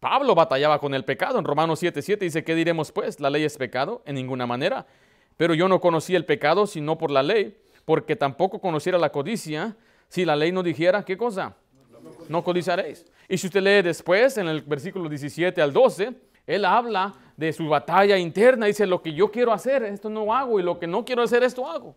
[0.00, 1.38] Pablo batallaba con el pecado.
[1.38, 3.20] En Romanos 7:7 dice, ¿qué diremos pues?
[3.20, 4.02] ¿La ley es pecado?
[4.06, 4.86] En ninguna manera.
[5.36, 9.76] Pero yo no conocí el pecado sino por la ley, porque tampoco conociera la codicia
[10.08, 11.56] si la ley no dijera, ¿qué cosa?
[12.28, 13.06] No codiciaréis.
[13.28, 16.14] Y si usted lee después, en el versículo 17 al 12,
[16.46, 18.66] él habla de su batalla interna.
[18.66, 21.42] Dice, lo que yo quiero hacer, esto no hago, y lo que no quiero hacer,
[21.42, 21.94] esto hago.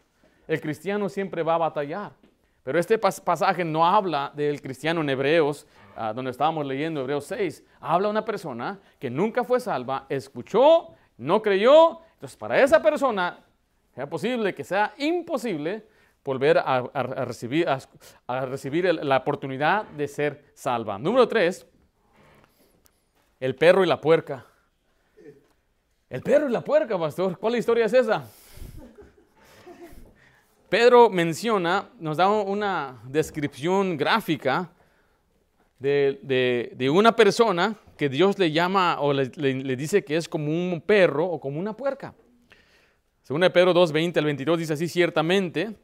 [0.48, 2.12] El cristiano siempre va a batallar.
[2.64, 7.64] Pero este pasaje no habla del cristiano en Hebreos, ah, donde estábamos leyendo Hebreos 6.
[7.80, 12.02] Habla una persona que nunca fue salva, escuchó, no creyó.
[12.14, 13.40] Entonces, para esa persona,
[13.96, 15.86] sea posible que sea imposible
[16.24, 16.82] volver a,
[17.26, 17.68] recibir,
[18.28, 21.00] a recibir la oportunidad de ser salva.
[21.00, 21.66] Número 3,
[23.40, 24.46] el perro y la puerca.
[26.10, 27.38] El perro y la puerca, pastor.
[27.38, 28.30] ¿Cuál historia es esa?
[30.70, 34.70] Pedro menciona, nos da una descripción gráfica
[35.80, 41.26] de, una persona que Dios le llama o le, dice que es como un perro
[41.26, 42.14] o como una puerca.
[43.24, 45.76] Según Pedro 2, 20 al 22 dice así, ciertamente,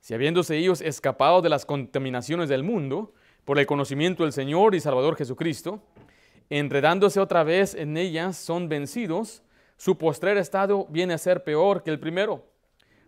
[0.00, 3.12] si habiéndose ellos escapado de las contaminaciones del mundo
[3.44, 5.82] por el conocimiento del Señor y Salvador Jesucristo,
[6.50, 9.42] enredándose otra vez en ellas, son vencidos,
[9.76, 12.44] su postrer estado viene a ser peor que el primero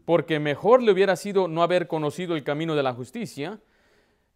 [0.09, 3.61] porque mejor le hubiera sido no haber conocido el camino de la justicia,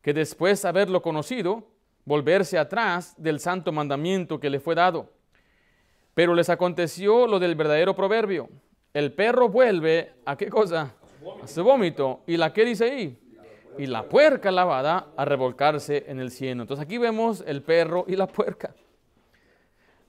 [0.03, 1.67] que después haberlo conocido,
[2.05, 5.09] volverse atrás del santo mandamiento que le fue dado.
[6.13, 8.51] Pero les aconteció lo del verdadero proverbio.
[8.93, 10.95] El perro vuelve a qué cosa?
[11.43, 12.21] A su vómito.
[12.27, 13.19] ¿Y la qué dice ahí?
[13.79, 16.65] Y la puerca lavada a revolcarse en el cielo.
[16.65, 18.75] Entonces aquí vemos el perro y la puerca.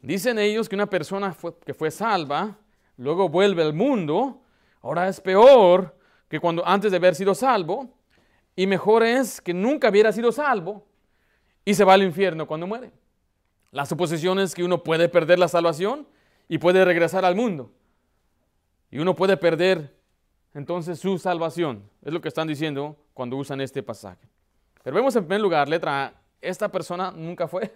[0.04, 1.36] Dicen ellos que una persona
[1.66, 2.56] que fue salva,
[2.98, 4.44] luego vuelve al mundo
[4.84, 5.96] Ahora es peor
[6.28, 7.90] que cuando antes de haber sido salvo
[8.56, 10.86] y mejor es que nunca hubiera sido salvo
[11.66, 12.92] y se va al infierno cuando muere.
[13.72, 16.06] La suposición es que uno puede perder la salvación
[16.50, 17.72] y puede regresar al mundo.
[18.92, 19.96] Y uno puede perder
[20.54, 21.90] entonces su salvación.
[22.04, 24.28] Es lo que están diciendo cuando usan este pasaje.
[24.84, 27.74] Pero vemos en primer lugar, letra A, esta persona nunca fue,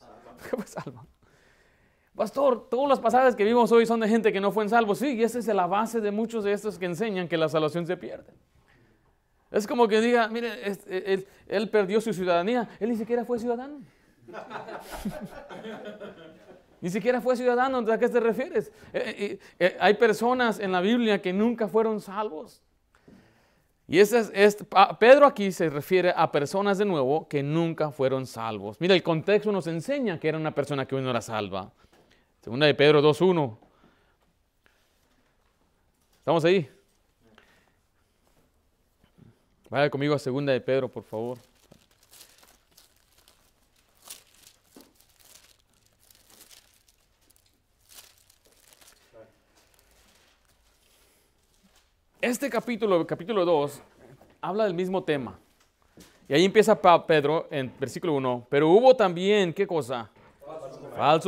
[0.42, 1.06] nunca fue salva.
[2.16, 4.94] Pastor, todos los pasajes que vimos hoy son de gente que no fue en salvo.
[4.94, 7.86] Sí, y esa es la base de muchos de estos que enseñan que la salvación
[7.86, 8.32] se pierde.
[9.50, 10.52] Es como que diga, mire,
[11.48, 12.68] él, perdió su ciudadanía.
[12.78, 13.80] Él ni siquiera fue ciudadano.
[16.80, 17.78] ni siquiera fue ciudadano.
[17.92, 18.70] ¿A qué te refieres?
[18.92, 22.62] Eh, eh, hay personas en la Biblia que nunca fueron salvos.
[23.86, 24.56] Y ese es,
[24.98, 28.80] Pedro aquí se refiere a personas de nuevo que nunca fueron salvos.
[28.80, 31.72] Mira, el contexto nos enseña que era una persona que hoy no era salva.
[32.44, 33.56] Segunda de Pedro 2.1.
[36.18, 36.70] ¿Estamos ahí?
[39.70, 41.38] Vaya conmigo a segunda de Pedro, por favor.
[52.20, 53.80] Este capítulo, capítulo 2,
[54.42, 55.38] habla del mismo tema.
[56.28, 58.48] Y ahí empieza Pedro en versículo 1.
[58.50, 60.10] Pero hubo también, ¿qué cosa?
[60.44, 60.83] Falsos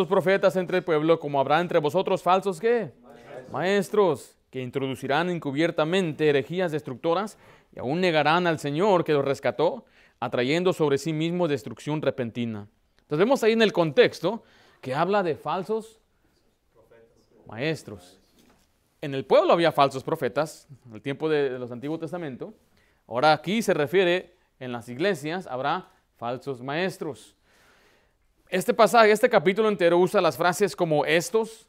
[0.09, 2.92] profetas entre el pueblo, como habrá entre vosotros falsos qué?
[3.50, 7.38] Maestros, que introducirán encubiertamente herejías destructoras
[7.74, 9.85] y aún negarán al Señor que los rescató,
[10.20, 12.68] atrayendo sobre sí mismo destrucción repentina.
[13.00, 14.42] Entonces vemos ahí en el contexto
[14.81, 16.00] que habla de falsos
[17.46, 18.18] maestros.
[19.00, 22.55] En el pueblo había falsos profetas, en el tiempo de los Antiguo Testamento.
[23.07, 27.37] Ahora aquí se refiere, en las iglesias habrá falsos maestros.
[28.48, 31.68] Este pasaje, este capítulo entero usa las frases como estos,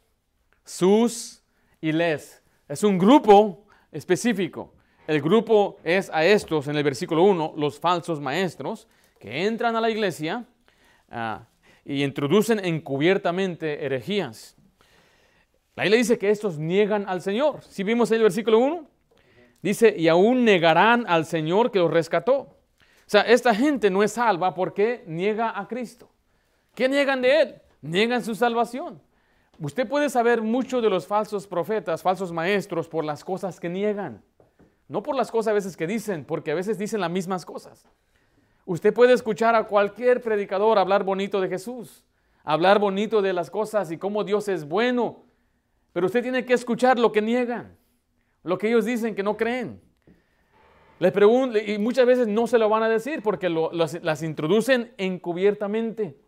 [0.64, 1.42] sus
[1.80, 2.40] y les.
[2.68, 4.72] Es un grupo específico.
[5.08, 8.86] El grupo es a estos, en el versículo 1, los falsos maestros
[9.18, 10.44] que entran a la iglesia
[11.10, 11.38] uh,
[11.84, 14.54] y introducen encubiertamente herejías.
[15.74, 17.64] La Biblia dice que estos niegan al Señor.
[17.64, 18.88] Si vimos el versículo 1,
[19.62, 22.36] dice, y aún negarán al Señor que los rescató.
[22.36, 26.07] O sea, esta gente no es salva porque niega a Cristo.
[26.78, 27.54] ¿Qué niegan de Él?
[27.82, 29.02] Niegan su salvación.
[29.58, 34.22] Usted puede saber mucho de los falsos profetas, falsos maestros, por las cosas que niegan.
[34.86, 37.84] No por las cosas a veces que dicen, porque a veces dicen las mismas cosas.
[38.64, 42.04] Usted puede escuchar a cualquier predicador hablar bonito de Jesús,
[42.44, 45.24] hablar bonito de las cosas y cómo Dios es bueno,
[45.92, 47.76] pero usted tiene que escuchar lo que niegan,
[48.44, 49.80] lo que ellos dicen que no creen.
[51.00, 56.27] Les pregunto, y muchas veces no se lo van a decir porque las introducen encubiertamente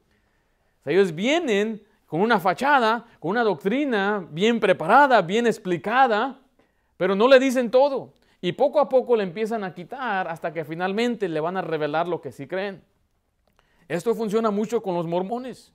[0.85, 6.41] ellos vienen con una fachada, con una doctrina bien preparada, bien explicada,
[6.97, 8.13] pero no le dicen todo.
[8.41, 12.09] Y poco a poco le empiezan a quitar hasta que finalmente le van a revelar
[12.09, 12.83] lo que sí creen.
[13.87, 15.73] Esto funciona mucho con los mormones.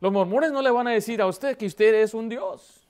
[0.00, 2.86] Los mormones no le van a decir a usted que usted es un dios.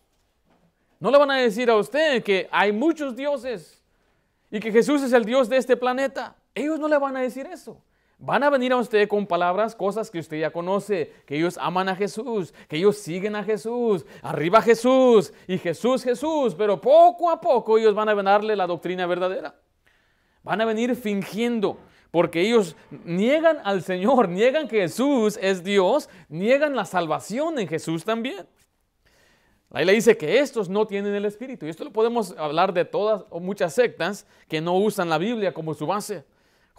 [1.00, 3.82] No le van a decir a usted que hay muchos dioses
[4.50, 6.36] y que Jesús es el dios de este planeta.
[6.54, 7.82] Ellos no le van a decir eso.
[8.22, 11.88] Van a venir a usted con palabras, cosas que usted ya conoce, que ellos aman
[11.88, 17.40] a Jesús, que ellos siguen a Jesús, arriba Jesús y Jesús, Jesús, pero poco a
[17.40, 19.54] poco ellos van a darle la doctrina verdadera.
[20.42, 21.78] Van a venir fingiendo,
[22.10, 28.04] porque ellos niegan al Señor, niegan que Jesús es Dios, niegan la salvación en Jesús
[28.04, 28.46] también.
[29.70, 31.64] Ahí le dice que estos no tienen el Espíritu.
[31.64, 35.54] Y esto lo podemos hablar de todas o muchas sectas que no usan la Biblia
[35.54, 36.24] como su base.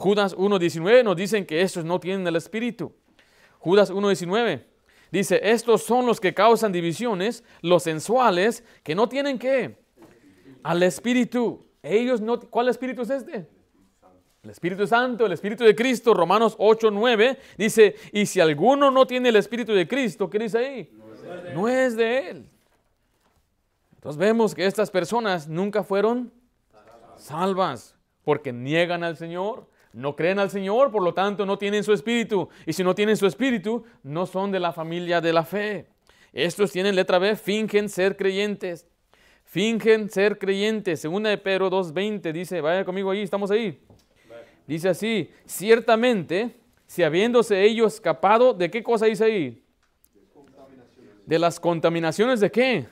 [0.01, 2.91] Judas 1.19 nos dicen que estos no tienen el Espíritu.
[3.59, 4.63] Judas 1.19
[5.11, 9.77] dice, estos son los que causan divisiones, los sensuales, que no tienen qué?
[10.63, 11.67] Al Espíritu.
[11.83, 13.47] Ellos no, ¿cuál espíritu es este?
[14.43, 19.05] El Espíritu Santo, el Espíritu de Cristo, Romanos 8, 9, dice, y si alguno no
[19.05, 20.91] tiene el Espíritu de Cristo, ¿qué dice ahí?
[21.53, 22.49] No es de él.
[23.93, 26.33] Entonces vemos que estas personas nunca fueron
[27.17, 31.93] salvas porque niegan al Señor, no creen al Señor, por lo tanto no tienen su
[31.93, 32.49] espíritu.
[32.65, 35.87] Y si no tienen su espíritu, no son de la familia de la fe.
[36.33, 38.87] Estos tienen letra B, fingen ser creyentes.
[39.43, 41.01] Fingen ser creyentes.
[41.01, 43.81] Segunda de Pedro 2.20 dice, vaya conmigo ahí, estamos ahí.
[44.65, 46.55] Dice así, ciertamente,
[46.87, 49.63] si habiéndose ellos escapado, ¿de qué cosa dice ahí?
[51.25, 52.85] De las contaminaciones de qué?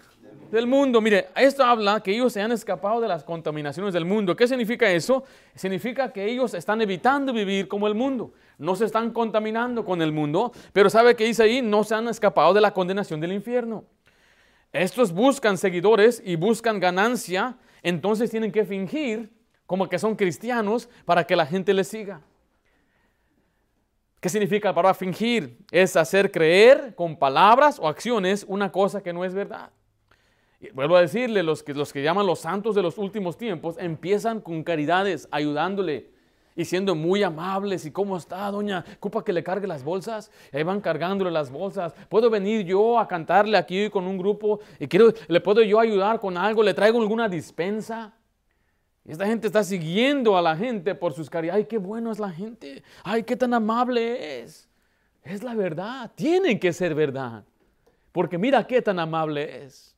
[0.52, 1.00] Del mundo.
[1.00, 4.36] Mire, esto habla que ellos se han escapado de las contaminaciones del mundo.
[4.36, 5.24] ¿Qué significa eso?
[5.54, 8.34] Significa que ellos están evitando vivir como el mundo.
[8.58, 11.62] No se están contaminando con el mundo, pero ¿sabe qué dice ahí?
[11.62, 13.86] No se han escapado de la condenación del infierno.
[14.74, 19.32] Estos buscan seguidores y buscan ganancia, entonces tienen que fingir
[19.68, 22.22] como que son cristianos para que la gente les siga.
[24.20, 25.60] ¿Qué significa para fingir?
[25.70, 29.70] Es hacer creer con palabras o acciones una cosa que no es verdad.
[30.60, 33.78] Y vuelvo a decirle, los que, los que llaman los santos de los últimos tiempos
[33.78, 36.10] empiezan con caridades, ayudándole
[36.56, 37.86] y siendo muy amables.
[37.86, 38.84] ¿Y cómo está, doña?
[38.98, 40.30] ¿Ocupa que le cargue las bolsas?
[40.52, 41.94] Ahí van cargándole las bolsas.
[42.10, 44.60] ¿Puedo venir yo a cantarle aquí con un grupo?
[44.78, 46.62] ¿Y quiero, le puedo yo ayudar con algo?
[46.62, 48.14] ¿Le traigo alguna dispensa?
[49.08, 51.64] Esta gente está siguiendo a la gente por sus caridades.
[51.64, 52.84] Ay, qué bueno es la gente.
[53.04, 54.68] Ay, qué tan amable es.
[55.24, 56.12] Es la verdad.
[56.16, 57.46] Tienen que ser verdad.
[58.12, 59.96] Porque mira qué tan amable es.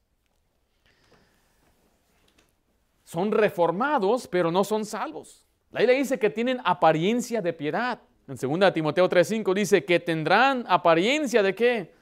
[3.11, 5.45] Son reformados, pero no son salvos.
[5.71, 7.99] La Biblia dice que tienen apariencia de piedad.
[8.25, 11.93] En 2 Timoteo 3:5 dice que tendrán apariencia de qué?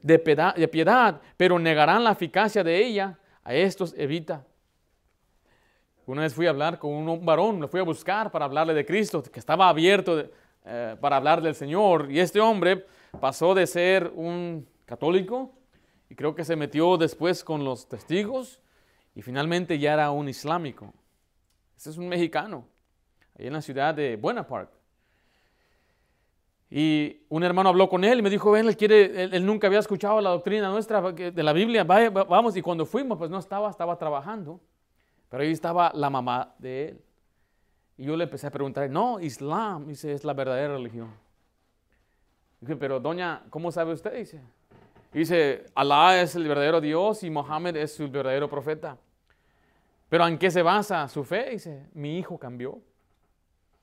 [0.00, 3.18] De piedad, pero negarán la eficacia de ella.
[3.44, 4.46] A estos evita
[6.06, 8.86] una vez fui a hablar con un varón, lo fui a buscar para hablarle de
[8.86, 10.24] Cristo, que estaba abierto
[10.64, 12.10] eh, para hablar del Señor.
[12.10, 12.86] Y este hombre
[13.20, 15.52] pasó de ser un católico
[16.08, 18.60] y creo que se metió después con los testigos
[19.16, 20.92] y finalmente ya era un islámico.
[21.74, 22.68] Este es un mexicano,
[23.36, 24.70] ahí en la ciudad de Buena Park.
[26.68, 29.78] Y un hermano habló con él y me dijo, ven, él, quiere, él, nunca había
[29.78, 33.96] escuchado la doctrina nuestra de la Biblia, vamos, y cuando fuimos, pues no estaba, estaba
[33.96, 34.60] trabajando.
[35.30, 37.00] Pero ahí estaba la mamá de él.
[37.96, 41.10] Y yo le empecé a preguntar, no, Islam, dice, es la verdadera religión.
[42.60, 44.12] Dije, pero doña, ¿cómo sabe usted?
[44.14, 44.42] Dice,
[45.10, 48.98] dice, Alá es el verdadero Dios y Mohammed es su verdadero profeta.
[50.08, 51.50] Pero ¿en qué se basa su fe?
[51.50, 52.80] Dice, mi hijo cambió.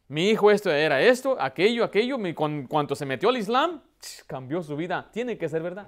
[0.07, 2.17] Mi hijo esto era esto, aquello, aquello.
[2.35, 3.81] Con cuanto se metió al Islam,
[4.27, 5.09] cambió su vida.
[5.11, 5.87] Tiene que ser verdad.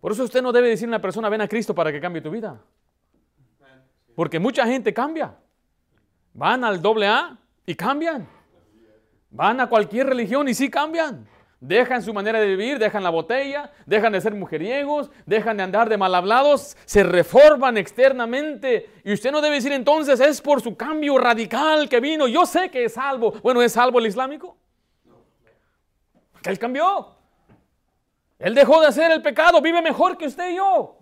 [0.00, 2.22] Por eso usted no debe decir a una persona, ven a Cristo para que cambie
[2.22, 2.60] tu vida.
[4.14, 5.34] Porque mucha gente cambia.
[6.32, 8.28] Van al doble A y cambian.
[9.30, 11.26] Van a cualquier religión y sí cambian.
[11.60, 15.88] Dejan su manera de vivir, dejan la botella, dejan de ser mujeriegos, dejan de andar
[15.88, 18.90] de mal hablados, se reforman externamente.
[19.04, 22.28] Y usted no debe decir entonces, es por su cambio radical que vino.
[22.28, 23.32] Yo sé que es salvo.
[23.42, 24.56] Bueno, ¿es salvo el islámico?
[26.42, 27.16] Que él cambió.
[28.38, 30.98] Él dejó de hacer el pecado, vive mejor que usted y yo.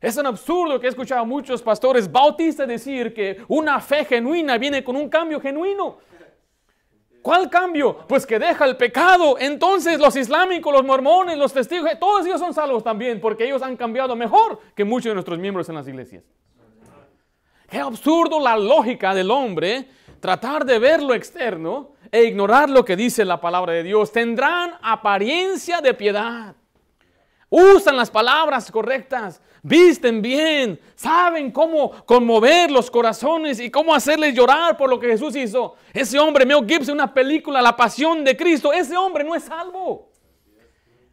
[0.00, 4.56] Es un absurdo que he escuchado a muchos pastores bautistas decir que una fe genuina
[4.56, 5.98] viene con un cambio genuino.
[7.22, 7.98] ¿Cuál cambio?
[8.08, 9.36] Pues que deja el pecado.
[9.38, 13.76] Entonces los islámicos, los mormones, los testigos, todos ellos son salvos también porque ellos han
[13.76, 16.24] cambiado mejor que muchos de nuestros miembros en las iglesias.
[17.68, 19.88] Qué absurdo la lógica del hombre
[20.20, 24.10] tratar de ver lo externo e ignorar lo que dice la palabra de Dios.
[24.10, 26.54] Tendrán apariencia de piedad.
[27.50, 34.76] Usan las palabras correctas, visten bien, saben cómo conmover los corazones y cómo hacerles llorar
[34.76, 35.74] por lo que Jesús hizo.
[35.92, 40.10] Ese hombre, Mel Gibson, una película, La Pasión de Cristo, ese hombre no es salvo.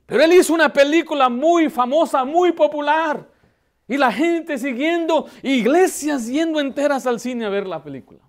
[0.06, 3.28] Pero él hizo una película muy famosa, muy popular.
[3.88, 8.20] Y la gente siguiendo, iglesias yendo enteras al cine a ver la película.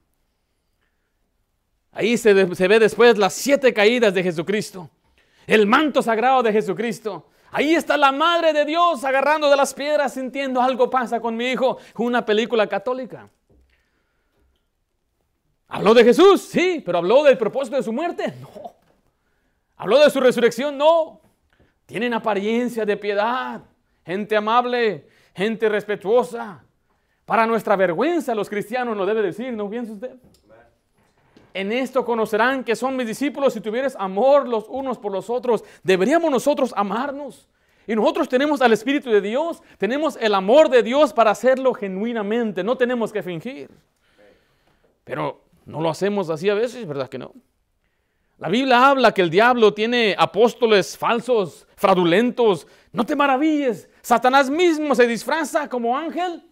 [1.92, 4.91] Ahí se, se ve después las siete caídas de Jesucristo,
[5.47, 10.14] el manto sagrado de Jesucristo Ahí está la madre de Dios agarrando de las piedras,
[10.14, 11.78] sintiendo algo pasa con mi hijo.
[11.97, 13.28] Una película católica.
[15.68, 16.42] ¿Habló de Jesús?
[16.42, 18.34] Sí, pero ¿habló del propósito de su muerte?
[18.40, 18.74] No.
[19.76, 20.76] ¿Habló de su resurrección?
[20.76, 21.20] No.
[21.86, 23.62] Tienen apariencia de piedad,
[24.05, 26.64] gente amable, gente respetuosa.
[27.24, 30.16] Para nuestra vergüenza, los cristianos lo debe decir, ¿no piensa usted?
[31.57, 35.64] En esto conocerán que son mis discípulos si tuvieres amor los unos por los otros.
[35.82, 37.48] Deberíamos nosotros amarnos.
[37.86, 42.62] Y nosotros tenemos al Espíritu de Dios, tenemos el amor de Dios para hacerlo genuinamente,
[42.62, 43.70] no tenemos que fingir.
[45.02, 47.32] Pero no lo hacemos así a veces, ¿verdad que no?
[48.36, 52.66] La Biblia habla que el diablo tiene apóstoles falsos, fraudulentos.
[52.92, 56.44] No te maravilles, Satanás mismo se disfraza como ángel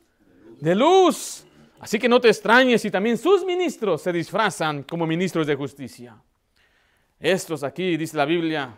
[0.61, 1.44] de luz.
[1.85, 6.17] Así que no te extrañes si también sus ministros se disfrazan como ministros de justicia.
[7.21, 8.73] Estos aquí, dice la Biblia,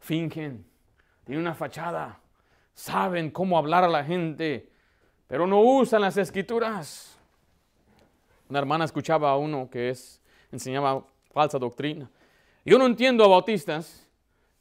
[0.00, 0.64] fingen,
[1.26, 2.18] tienen una fachada,
[2.72, 4.70] saben cómo hablar a la gente,
[5.26, 7.18] pero no usan las escrituras.
[8.48, 11.04] Una hermana escuchaba a uno que es, enseñaba
[11.34, 12.08] falsa doctrina.
[12.64, 14.08] Yo no entiendo a bautistas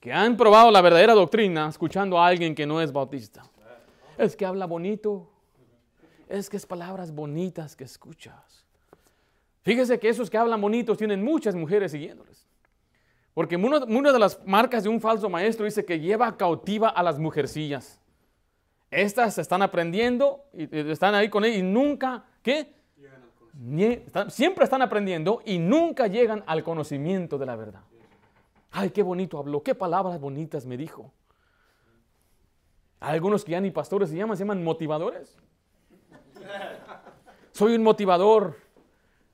[0.01, 3.49] que han probado la verdadera doctrina escuchando a alguien que no es bautista.
[4.17, 5.31] Es que habla bonito.
[6.27, 8.65] Es que es palabras bonitas que escuchas.
[9.63, 12.45] Fíjese que esos que hablan bonitos tienen muchas mujeres siguiéndoles.
[13.33, 17.19] Porque una, de las marcas de un falso maestro dice que lleva cautiva a las
[17.19, 17.99] mujercillas.
[18.89, 22.73] Estas están aprendiendo y están ahí con él y nunca, ¿qué?
[24.29, 27.81] siempre están aprendiendo y nunca llegan al conocimiento de la verdad.
[28.71, 31.11] Ay, qué bonito habló, qué palabras bonitas me dijo.
[32.99, 35.37] algunos que ya ni pastores se llaman, se llaman motivadores.
[37.51, 38.57] Soy un motivador.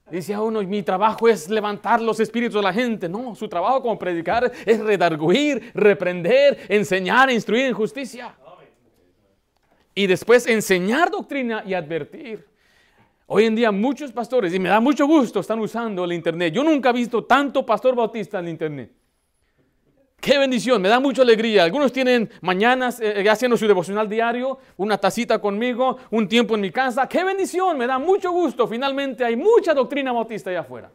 [0.10, 3.08] Dice a uno, mi trabajo es levantar los espíritus de la gente.
[3.08, 8.36] No, su trabajo como predicar es redarguir, reprender, enseñar, instruir en justicia.
[9.96, 12.46] Y después enseñar doctrina y advertir.
[13.26, 16.54] Hoy en día muchos pastores, y me da mucho gusto, están usando el Internet.
[16.54, 18.92] Yo nunca he visto tanto pastor bautista en el Internet.
[20.22, 21.64] Qué bendición, me da mucha alegría.
[21.64, 26.62] Algunos tienen mañanas eh, eh, haciendo su devocional diario, una tacita conmigo, un tiempo en
[26.62, 27.10] mi casa.
[27.10, 28.68] Qué bendición, me da mucho gusto.
[28.68, 30.92] Finalmente hay mucha doctrina bautista allá afuera.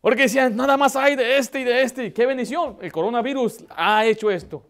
[0.00, 2.12] Porque decían, nada más hay de este y de este.
[2.14, 4.64] Qué bendición, el coronavirus ha hecho esto.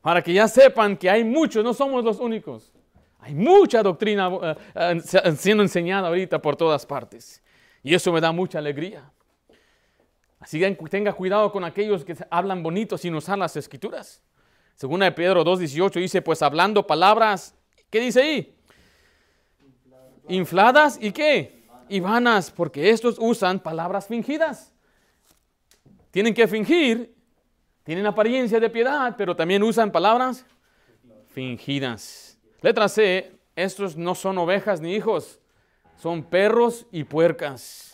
[0.00, 2.72] Para que ya sepan que hay muchos, no somos los únicos.
[3.18, 4.30] Hay mucha doctrina
[4.74, 5.00] eh,
[5.36, 7.42] siendo enseñada ahorita por todas partes.
[7.82, 9.12] Y eso me da mucha alegría.
[10.46, 14.22] Así que tenga cuidado con aquellos que hablan bonito sin usar las escrituras.
[14.76, 17.52] Según de Pedro 2.18 dice, pues hablando palabras,
[17.90, 18.56] ¿qué dice ahí?
[20.28, 21.64] Infladas y qué?
[21.88, 24.72] Y vanas, porque estos usan palabras fingidas.
[26.12, 27.12] Tienen que fingir,
[27.82, 30.46] tienen apariencia de piedad, pero también usan palabras
[31.26, 32.38] fingidas.
[32.62, 35.40] Letra C, estos no son ovejas ni hijos,
[35.96, 37.85] son perros y puercas.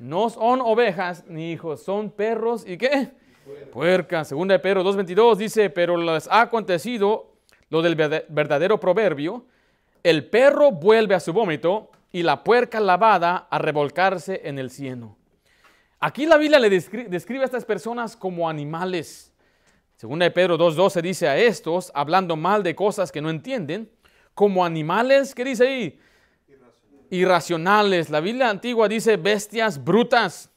[0.00, 3.10] No son ovejas ni hijos, son perros y qué?
[3.72, 4.28] Puercas.
[4.28, 7.32] Segunda de Pedro 2.22 dice, pero les ha acontecido
[7.70, 9.44] lo del verdadero proverbio,
[10.02, 15.16] el perro vuelve a su vómito y la puerca lavada a revolcarse en el cieno.
[16.00, 19.32] Aquí la Biblia le describe, a estas personas como animales.
[19.96, 23.90] Segunda de Pedro 2.12 dice a estos, hablando mal de cosas que no entienden,
[24.34, 26.00] como animales, ¿qué dice ahí?
[27.10, 28.10] Irracionales.
[28.10, 30.50] La Biblia antigua dice bestias brutas,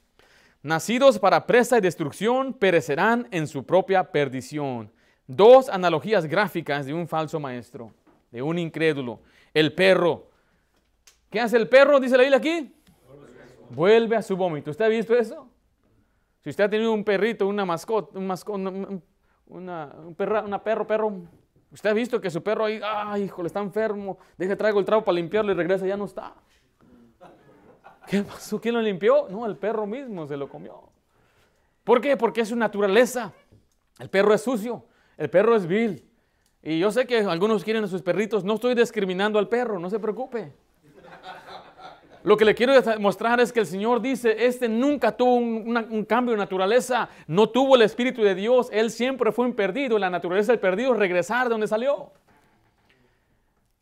[0.62, 4.92] nacidos para presa y destrucción, perecerán en su propia perdición.
[5.28, 7.92] Dos analogías gráficas de un falso maestro,
[8.32, 9.20] de un incrédulo.
[9.54, 10.30] El perro.
[11.30, 12.00] ¿Qué hace el perro?
[12.00, 12.74] Dice la Biblia aquí.
[13.70, 14.72] Vuelve a su vómito.
[14.72, 15.48] ¿Usted ha visto eso?
[16.44, 19.04] Si usted ha tenido un perrito, una mascota, un mascota, un
[19.52, 21.22] una perro, perro,
[21.72, 25.04] Usted ha visto que su perro ahí, ay, híjole, está enfermo, deje traigo el trago
[25.04, 26.34] para limpiarlo y regresa, ya no está.
[28.08, 28.60] ¿Qué pasó?
[28.60, 29.28] ¿Quién lo limpió?
[29.30, 30.90] No, el perro mismo se lo comió.
[31.84, 32.18] ¿Por qué?
[32.18, 33.32] Porque es su naturaleza.
[34.00, 34.86] El perro es sucio,
[35.18, 36.06] el perro es vil.
[36.62, 39.90] Y yo sé que algunos quieren a sus perritos, no estoy discriminando al perro, no
[39.90, 40.54] se preocupe.
[42.24, 46.34] Lo que le quiero mostrar es que el Señor dice, este nunca tuvo un, cambio
[46.34, 50.52] de naturaleza, no tuvo el Espíritu de Dios, él siempre fue un perdido, la naturaleza
[50.52, 52.12] del perdido es regresar de donde salió.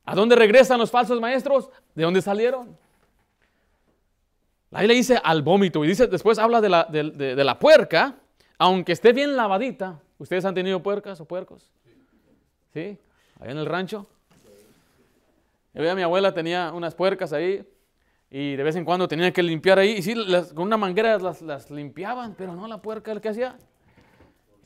[0.06, 1.70] ¿A dónde regresan los falsos maestros?
[1.94, 2.78] ¿De dónde salieron?
[4.72, 8.16] Ahí le dice al vómito y dice, después habla de la, de la puerca,
[8.58, 10.00] aunque esté bien lavadita.
[10.18, 11.72] ¿Ustedes han tenido puercas o puercos?
[12.74, 12.98] ¿Sí?
[13.40, 14.06] Ahí en el rancho.
[15.74, 17.66] Yo veía a mi abuela, tenía unas puercas ahí
[18.32, 19.92] y de vez en cuando tenían que limpiar ahí.
[19.98, 20.14] Y sí,
[20.54, 23.58] con una manguera las, limpiaban, pero no la puerca, que hacía?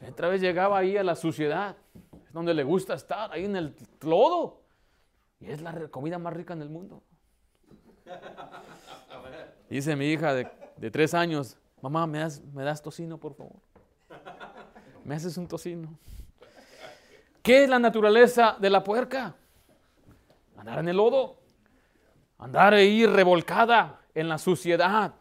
[0.09, 1.77] Otra vez llegaba ahí a la suciedad,
[2.33, 4.61] donde le gusta estar, ahí en el lodo.
[5.39, 7.01] Y es la comida más rica en el mundo.
[9.69, 13.59] Dice mi hija de, tres años, mamá, ¿me das, ¿me das tocino, por favor?
[15.05, 15.97] ¿Me haces un tocino?
[17.41, 19.35] ¿Qué es la naturaleza de la puerca?
[20.57, 21.42] Andar en el lodo
[22.43, 25.13] andar ahí revolcada en la suciedad.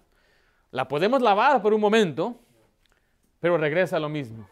[0.71, 2.37] La podemos lavar por un momento,
[3.39, 4.49] pero regresa a lo mismo.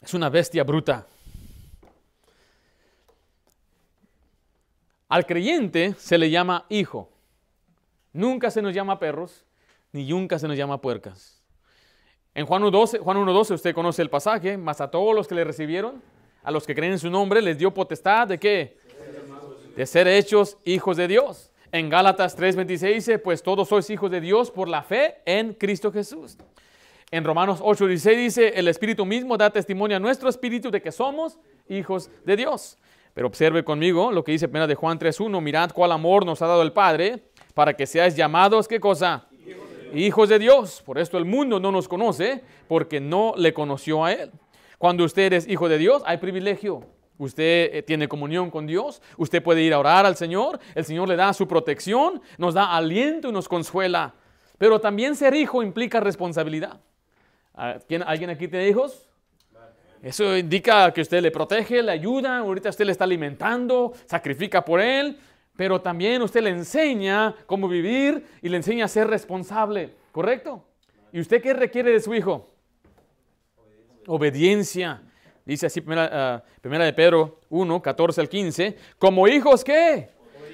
[0.00, 1.06] Es una bestia bruta.
[5.08, 7.10] Al creyente se le llama hijo.
[8.12, 9.44] Nunca se nos llama perros,
[9.92, 11.42] ni nunca se nos llama puercas.
[12.34, 15.44] En Juan 1.12, Juan 1.12 usted conoce el pasaje, mas a todos los que le
[15.44, 16.02] recibieron,
[16.42, 18.83] a los que creen en su nombre, les dio potestad de qué?
[19.76, 21.50] De ser hechos hijos de Dios.
[21.72, 25.90] En Gálatas 3.26 dice, pues todos sois hijos de Dios por la fe en Cristo
[25.90, 26.38] Jesús.
[27.10, 31.38] En Romanos 8.16 dice, el Espíritu mismo da testimonio a nuestro espíritu de que somos
[31.68, 32.78] hijos de Dios.
[33.14, 36.46] Pero observe conmigo lo que dice pena de Juan 3.1, mirad cuál amor nos ha
[36.46, 39.26] dado el Padre para que seáis llamados, ¿qué cosa?
[39.94, 40.82] Hijos de Dios.
[40.84, 44.30] Por esto el mundo no nos conoce porque no le conoció a Él.
[44.78, 46.84] Cuando usted es hijo de Dios, hay privilegio.
[47.24, 51.08] Usted eh, tiene comunión con Dios, usted puede ir a orar al Señor, el Señor
[51.08, 54.14] le da su protección, nos da aliento y nos consuela.
[54.58, 56.80] Pero también ser hijo implica responsabilidad.
[57.54, 59.08] Ah, ¿Alguien aquí tiene hijos?
[60.02, 64.78] Eso indica que usted le protege, le ayuda, ahorita usted le está alimentando, sacrifica por
[64.78, 65.18] él,
[65.56, 70.62] pero también usted le enseña cómo vivir y le enseña a ser responsable, ¿correcto?
[71.10, 72.50] ¿Y usted qué requiere de su hijo?
[74.06, 75.00] Obediencia.
[75.44, 78.76] Dice así, primera, uh, primera de Pedro 1, 14 al 15.
[78.98, 80.08] Como hijos, ¿qué?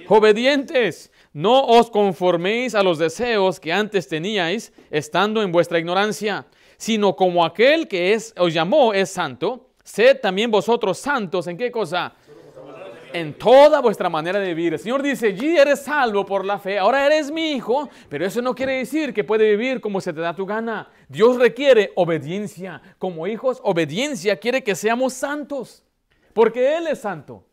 [0.08, 1.12] Obedientes.
[1.32, 7.44] No os conforméis a los deseos que antes teníais, estando en vuestra ignorancia, sino como
[7.44, 11.46] aquel que os llamó es santo, sed también vosotros santos.
[11.46, 12.14] ¿En qué cosa?
[13.12, 14.72] En toda vuestra manera de vivir.
[14.72, 18.42] El Señor dice, ya eres salvo por la fe, ahora eres mi hijo, pero eso
[18.42, 20.88] no quiere decir que puede vivir como se te da tu gana.
[21.08, 22.80] Dios requiere obediencia.
[22.98, 25.84] Como hijos, obediencia quiere que seamos santos,
[26.32, 27.44] porque Él es santo.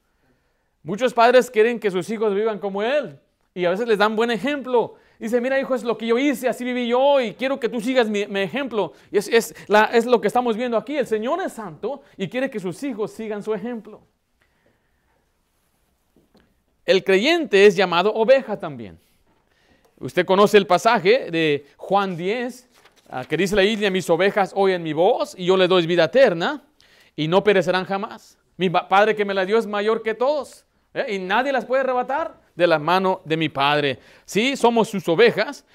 [0.84, 3.20] Muchos padres quieren que sus hijos vivan como Él
[3.58, 4.95] y a veces les dan buen ejemplo.
[5.20, 7.82] Dice, mira hijo, es lo que yo hice, así viví yo y quiero que tú
[7.82, 8.93] sigas mi, ejemplo.
[9.12, 10.95] Y es lo que estamos viendo aquí.
[10.95, 14.03] El Señor es santo y quiere que sus hijos sigan su ejemplo.
[16.88, 18.98] El creyente es llamado oveja también.
[20.00, 22.70] Usted conoce el pasaje de Juan 10,
[23.10, 26.06] ah, que dice la Biblia, mis ovejas oyen mi voz y yo le doy vida
[26.06, 26.64] eterna
[27.14, 28.38] y no perecerán jamás.
[28.56, 31.16] Mi Padre que me la dio es mayor que todos ¿eh?
[31.16, 34.00] y nadie las puede arrebatar de la mano de mi Padre.
[34.24, 35.66] Sí, somos sus ovejas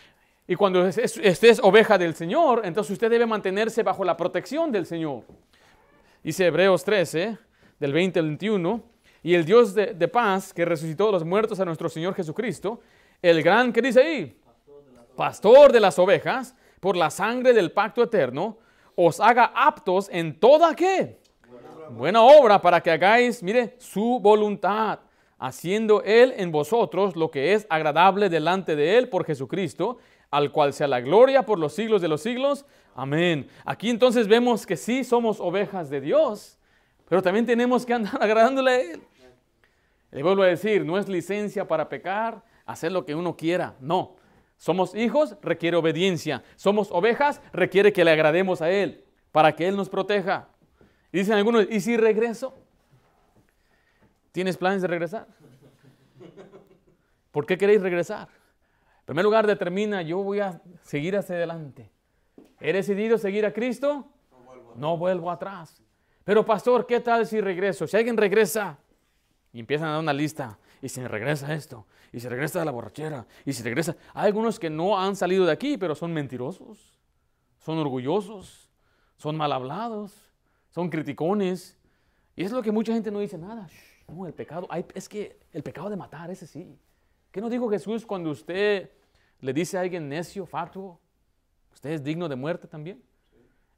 [0.48, 4.86] y cuando usted es oveja del Señor, entonces usted debe mantenerse bajo la protección del
[4.86, 5.24] Señor.
[6.24, 7.36] Dice Hebreos 13,
[7.78, 8.91] del 20 al 21,
[9.22, 12.80] y el Dios de, paz que resucitó de los muertos a nuestro Señor Jesucristo,
[13.20, 14.38] el gran, ¿qué dice ahí?
[15.14, 18.58] Pastor de las ovejas, por la sangre del pacto eterno,
[18.96, 21.20] os haga aptos en toda qué?
[21.90, 24.98] Buena obra para que hagáis, mire, su voluntad,
[25.38, 29.98] haciendo Él en vosotros lo que es agradable delante de Él por Jesucristo,
[30.30, 32.64] al cual sea la gloria por los siglos de los siglos.
[32.94, 33.48] Amén.
[33.64, 36.58] Aquí entonces vemos que sí somos ovejas de Dios,
[37.08, 39.02] pero también tenemos que andar agradándole a Él.
[40.12, 44.16] Le vuelvo a decir, no es licencia para pecar, hacer lo que uno quiera, no.
[44.58, 46.44] Somos hijos, requiere obediencia.
[46.54, 50.48] Somos ovejas, requiere que le agrademos a Él, para que Él nos proteja.
[51.10, 52.54] Y dicen algunos, ¿y si regreso?
[54.30, 55.26] ¿Tienes planes de regresar?
[57.30, 58.28] ¿Por qué queréis regresar?
[59.00, 61.90] En primer lugar, determina, yo voy a seguir hacia adelante.
[62.60, 64.06] ¿He decidido seguir a Cristo?
[64.76, 65.82] No vuelvo atrás.
[66.22, 67.86] Pero pastor, ¿qué tal si regreso?
[67.86, 68.78] Si alguien regresa,
[69.52, 70.58] y empiezan a dar una lista.
[70.80, 71.86] Y se regresa esto.
[72.12, 73.26] Y se regresa a la borrachera.
[73.44, 73.96] Y se regresa.
[74.14, 76.98] Hay algunos que no han salido de aquí, pero son mentirosos.
[77.58, 78.68] Son orgullosos.
[79.16, 80.14] Son mal hablados.
[80.70, 81.78] Son criticones.
[82.34, 83.68] Y es lo que mucha gente no dice nada.
[84.08, 84.66] no, el pecado.
[84.94, 86.78] es que el pecado de matar, ese sí.
[87.30, 88.90] ¿Qué nos dijo Jesús cuando usted
[89.40, 90.98] le dice a alguien necio, fatuo?
[91.72, 93.02] ¿Usted es digno de muerte también?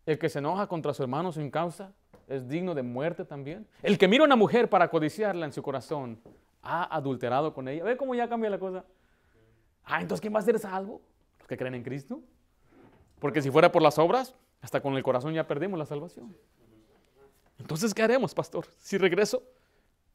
[0.06, 1.92] El que se enoja contra su hermano sin causa
[2.28, 3.66] es digno de muerte también.
[3.82, 6.20] El que mira a una mujer para codiciarla en su corazón
[6.62, 7.84] ha adulterado con ella.
[7.84, 8.84] ¿Ve cómo ya cambia la cosa?
[9.84, 11.02] Ah, entonces ¿quién va a ser salvo?
[11.38, 12.20] Los que creen en Cristo.
[13.18, 16.34] Porque si fuera por las obras, hasta con el corazón ya perdemos la salvación.
[17.58, 18.66] Entonces, ¿qué haremos, pastor?
[18.78, 19.42] Si regreso.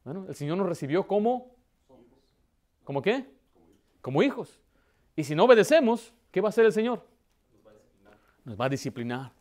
[0.03, 1.55] Bueno, el Señor nos recibió como...
[2.84, 3.32] ¿Como qué?
[4.01, 4.60] Como hijos.
[5.16, 7.05] Y si no obedecemos, ¿qué va a hacer el Señor?
[8.43, 9.32] Nos va a disciplinar.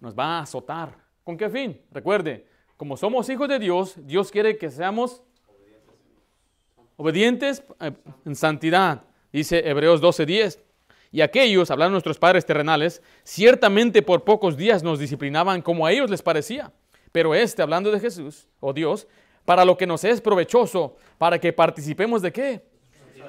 [0.00, 1.80] Nos va a azotar ¿Con qué fin?
[1.90, 2.46] Recuerde,
[2.76, 5.22] como somos hijos de Dios, Dios quiere que seamos
[6.96, 7.92] obedientes eh,
[8.24, 9.02] en santidad.
[9.32, 10.60] Dice Hebreos 12:10.
[11.10, 16.10] Y aquellos, hablando nuestros padres terrenales, ciertamente por pocos días nos disciplinaban como a ellos
[16.10, 16.72] les parecía.
[17.12, 19.06] Pero este, hablando de Jesús, o oh Dios,
[19.44, 22.64] para lo que nos es provechoso, para que participemos de qué?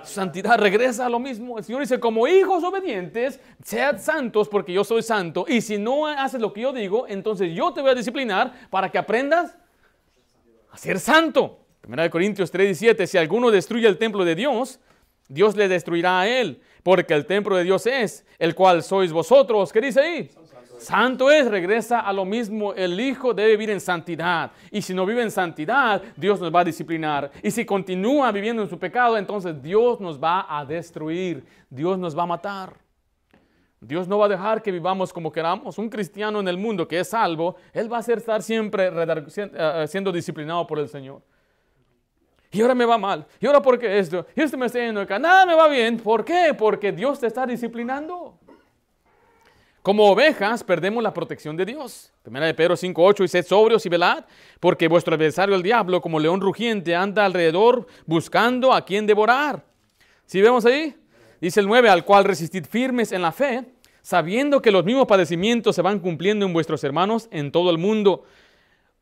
[0.06, 1.58] Santidad regresa a lo mismo.
[1.58, 5.45] El Señor dice, como hijos obedientes, sean santos porque yo soy santo.
[5.47, 8.89] Y si no haces lo que yo digo, entonces yo te voy a disciplinar para
[8.89, 9.58] que aprendas
[10.72, 11.60] a ser santo.
[11.88, 14.80] 1 Corintios 3, 17, si alguno destruye el templo de Dios,
[15.28, 19.72] Dios le destruirá a él, porque el templo de Dios es, el cual sois vosotros.
[19.74, 20.30] ¿Qué dice ahí?
[20.78, 22.73] Santo es, regresa a lo mismo.
[22.73, 24.51] El Hijo debe vivir en santidad.
[24.71, 27.32] Y si no vive en santidad, Dios nos va a disciplinar.
[27.41, 31.45] Y si continúa viviendo en su pecado, entonces Dios nos va a destruir.
[31.69, 32.86] Dios nos va a matar.
[33.80, 35.78] Dios no va a dejar que vivamos como queramos.
[35.78, 40.11] Un cristiano en el mundo que es salvo, él va a estar siempre eh, siendo
[40.11, 41.21] disciplinado por el Señor.
[42.51, 43.26] Y ahora me va mal.
[43.39, 44.26] Y ahora por qué esto.
[44.36, 45.19] Y esto me está yendo acá.
[45.19, 45.97] Nada me va bien.
[45.97, 46.55] ¿Por qué?
[46.57, 48.39] Porque Dios te está disciplinando.
[49.86, 52.11] Como ovejas perdemos la protección de Dios.
[52.23, 54.25] Primera de Pedro 5.8 y sed sobrios y velad,
[54.59, 59.63] porque vuestro adversario el diablo, como león rugiente, anda alrededor buscando a quien devorar.
[60.25, 60.95] ¿Sí vemos ahí?
[61.39, 63.63] Dice el 9, al cual resistid firmes en la fe,
[64.01, 68.23] sabiendo que los mismos padecimientos se van cumpliendo en vuestros hermanos en todo el mundo.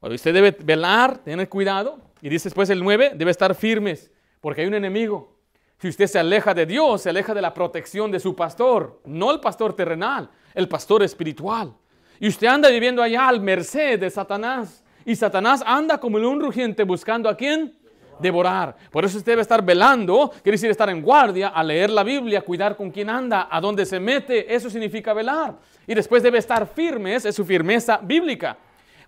[0.01, 2.01] usted debe velar, tener cuidado.
[2.21, 4.11] Y dice después el 9, debe estar firmes,
[4.41, 5.33] porque hay un enemigo.
[5.79, 9.31] Si usted se aleja de Dios, se aleja de la protección de su pastor, no
[9.31, 11.73] el pastor terrenal, el pastor espiritual.
[12.19, 14.83] Y usted anda viviendo allá al merced de Satanás.
[15.05, 17.77] Y Satanás anda como un rugiente buscando a quién?
[18.19, 18.75] Devorar.
[18.91, 22.41] Por eso usted debe estar velando, quiere decir estar en guardia, a leer la Biblia,
[22.41, 24.53] cuidar con quién anda, a dónde se mete.
[24.53, 25.55] Eso significa velar.
[25.85, 28.57] Y después debe estar firmes, es su firmeza bíblica.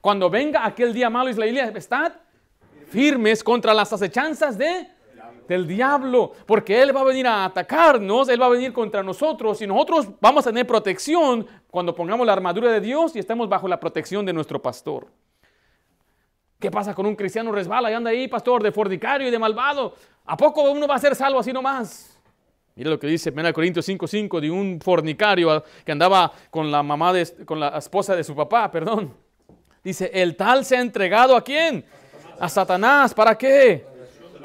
[0.01, 2.19] Cuando venga aquel día malo Israelí, estar
[2.89, 4.87] firmes contra las acechanzas de
[5.47, 9.61] del diablo, porque Él va a venir a atacarnos, Él va a venir contra nosotros
[9.61, 13.67] y nosotros vamos a tener protección cuando pongamos la armadura de Dios y estemos bajo
[13.67, 15.07] la protección de nuestro pastor.
[16.59, 19.93] ¿Qué pasa con un cristiano resbala y anda ahí, pastor, de fornicario y de malvado?
[20.25, 22.17] ¿A poco uno va a ser salvo así nomás?
[22.75, 27.13] Mira lo que dice 1 Corintios 5:5 de un fornicario que andaba con la mamá
[27.13, 29.13] de, con la esposa de su papá, perdón.
[29.83, 31.85] Dice, el tal se ha entregado a quién?
[32.39, 33.13] A Satanás.
[33.13, 33.85] ¿Para qué?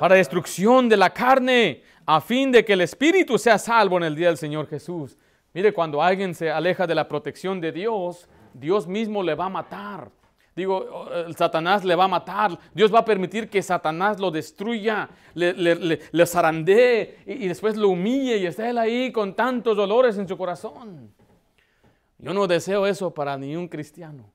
[0.00, 4.16] Para destrucción de la carne, a fin de que el espíritu sea salvo en el
[4.16, 5.18] día del Señor Jesús.
[5.52, 9.48] Mire, cuando alguien se aleja de la protección de Dios, Dios mismo le va a
[9.50, 10.10] matar.
[10.56, 12.58] Digo, el Satanás le va a matar.
[12.72, 17.90] Dios va a permitir que Satanás lo destruya, le, le, zarandee y, y, después lo
[17.90, 21.12] humille y esté él ahí con tantos dolores en su corazón.
[22.16, 24.32] Yo no deseo eso para ni un cristiano.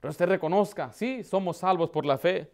[0.00, 2.50] Pero usted reconozca, sí, somos salvos por la fe.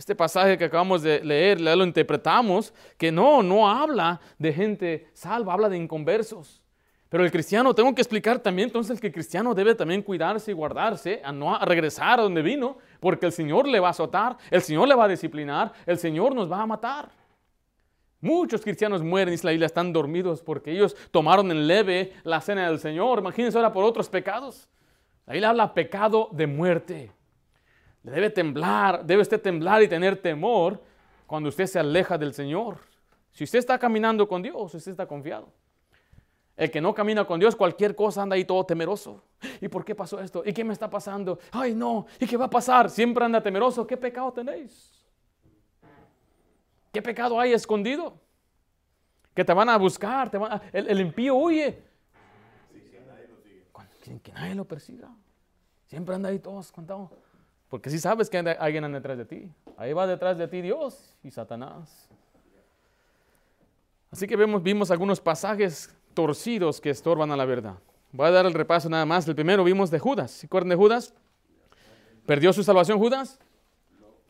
[0.00, 5.52] Este pasaje que acabamos de leer, lo interpretamos que no, no habla de gente salva,
[5.52, 6.62] habla de inconversos.
[7.10, 10.54] Pero el cristiano, tengo que explicar también entonces que el cristiano debe también cuidarse y
[10.54, 14.62] guardarse, a no regresar a donde vino, porque el Señor le va a azotar, el
[14.62, 17.10] Señor le va a disciplinar, el Señor nos va a matar.
[18.22, 22.78] Muchos cristianos mueren, dice la están dormidos porque ellos tomaron en leve la cena del
[22.78, 23.18] Señor.
[23.18, 24.66] Imagínense ahora por otros pecados.
[25.26, 27.12] La Biblia habla pecado de muerte.
[28.02, 30.82] Debe temblar, debe usted temblar y tener temor
[31.26, 32.78] cuando usted se aleja del Señor.
[33.32, 35.52] Si usted está caminando con Dios, usted está confiado.
[36.56, 39.24] El que no camina con Dios, cualquier cosa anda ahí todo temeroso.
[39.60, 40.42] ¿Y por qué pasó esto?
[40.44, 41.38] ¿Y qué me está pasando?
[41.52, 42.06] Ay, no.
[42.18, 42.90] ¿Y qué va a pasar?
[42.90, 43.86] Siempre anda temeroso.
[43.86, 44.92] ¿Qué pecado tenéis?
[46.92, 48.18] ¿Qué pecado hay escondido?
[49.34, 50.30] Que te van a buscar.
[50.30, 50.38] Te
[50.72, 51.82] el, impío huye.
[54.22, 55.08] Que nadie lo persiga.
[55.86, 57.10] Siempre anda ahí todos contados.
[57.70, 61.14] Porque si sabes que alguien anda detrás de ti, ahí va detrás de ti Dios
[61.22, 62.08] y Satanás.
[64.10, 67.76] Así que vemos, vimos algunos pasajes torcidos que estorban a la verdad.
[68.10, 69.26] Voy a dar el repaso nada más.
[69.28, 70.32] El primero vimos de Judas.
[70.32, 71.14] ¿Se acuerdan de Judas?
[72.26, 73.38] ¿Perdió su salvación Judas?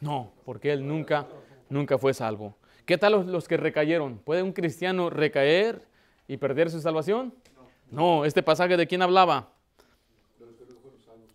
[0.00, 1.26] No, porque él nunca,
[1.70, 2.56] nunca fue salvo.
[2.84, 4.18] ¿Qué tal los, los que recayeron?
[4.18, 5.82] ¿Puede un cristiano recaer
[6.28, 7.34] y perder su salvación?
[7.90, 9.48] No, este pasaje de quién hablaba?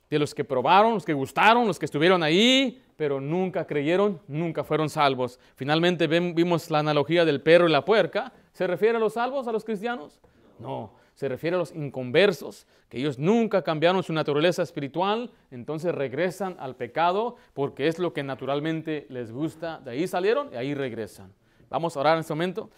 [0.10, 4.64] De los que probaron, los que gustaron, los que estuvieron ahí, pero nunca creyeron, nunca
[4.64, 5.40] fueron salvos.
[5.56, 8.32] Finalmente vimos la analogía del perro y la puerca.
[8.54, 10.22] ¿Se refiere a los salvos, a los cristianos?
[10.60, 16.56] No, se refiere a los inconversos, que ellos nunca cambiaron su naturaleza espiritual, entonces regresan
[16.60, 19.80] al pecado porque es lo que naturalmente les gusta.
[19.80, 21.34] De ahí salieron y ahí regresan.
[21.70, 22.70] Vamos a orar en este momento.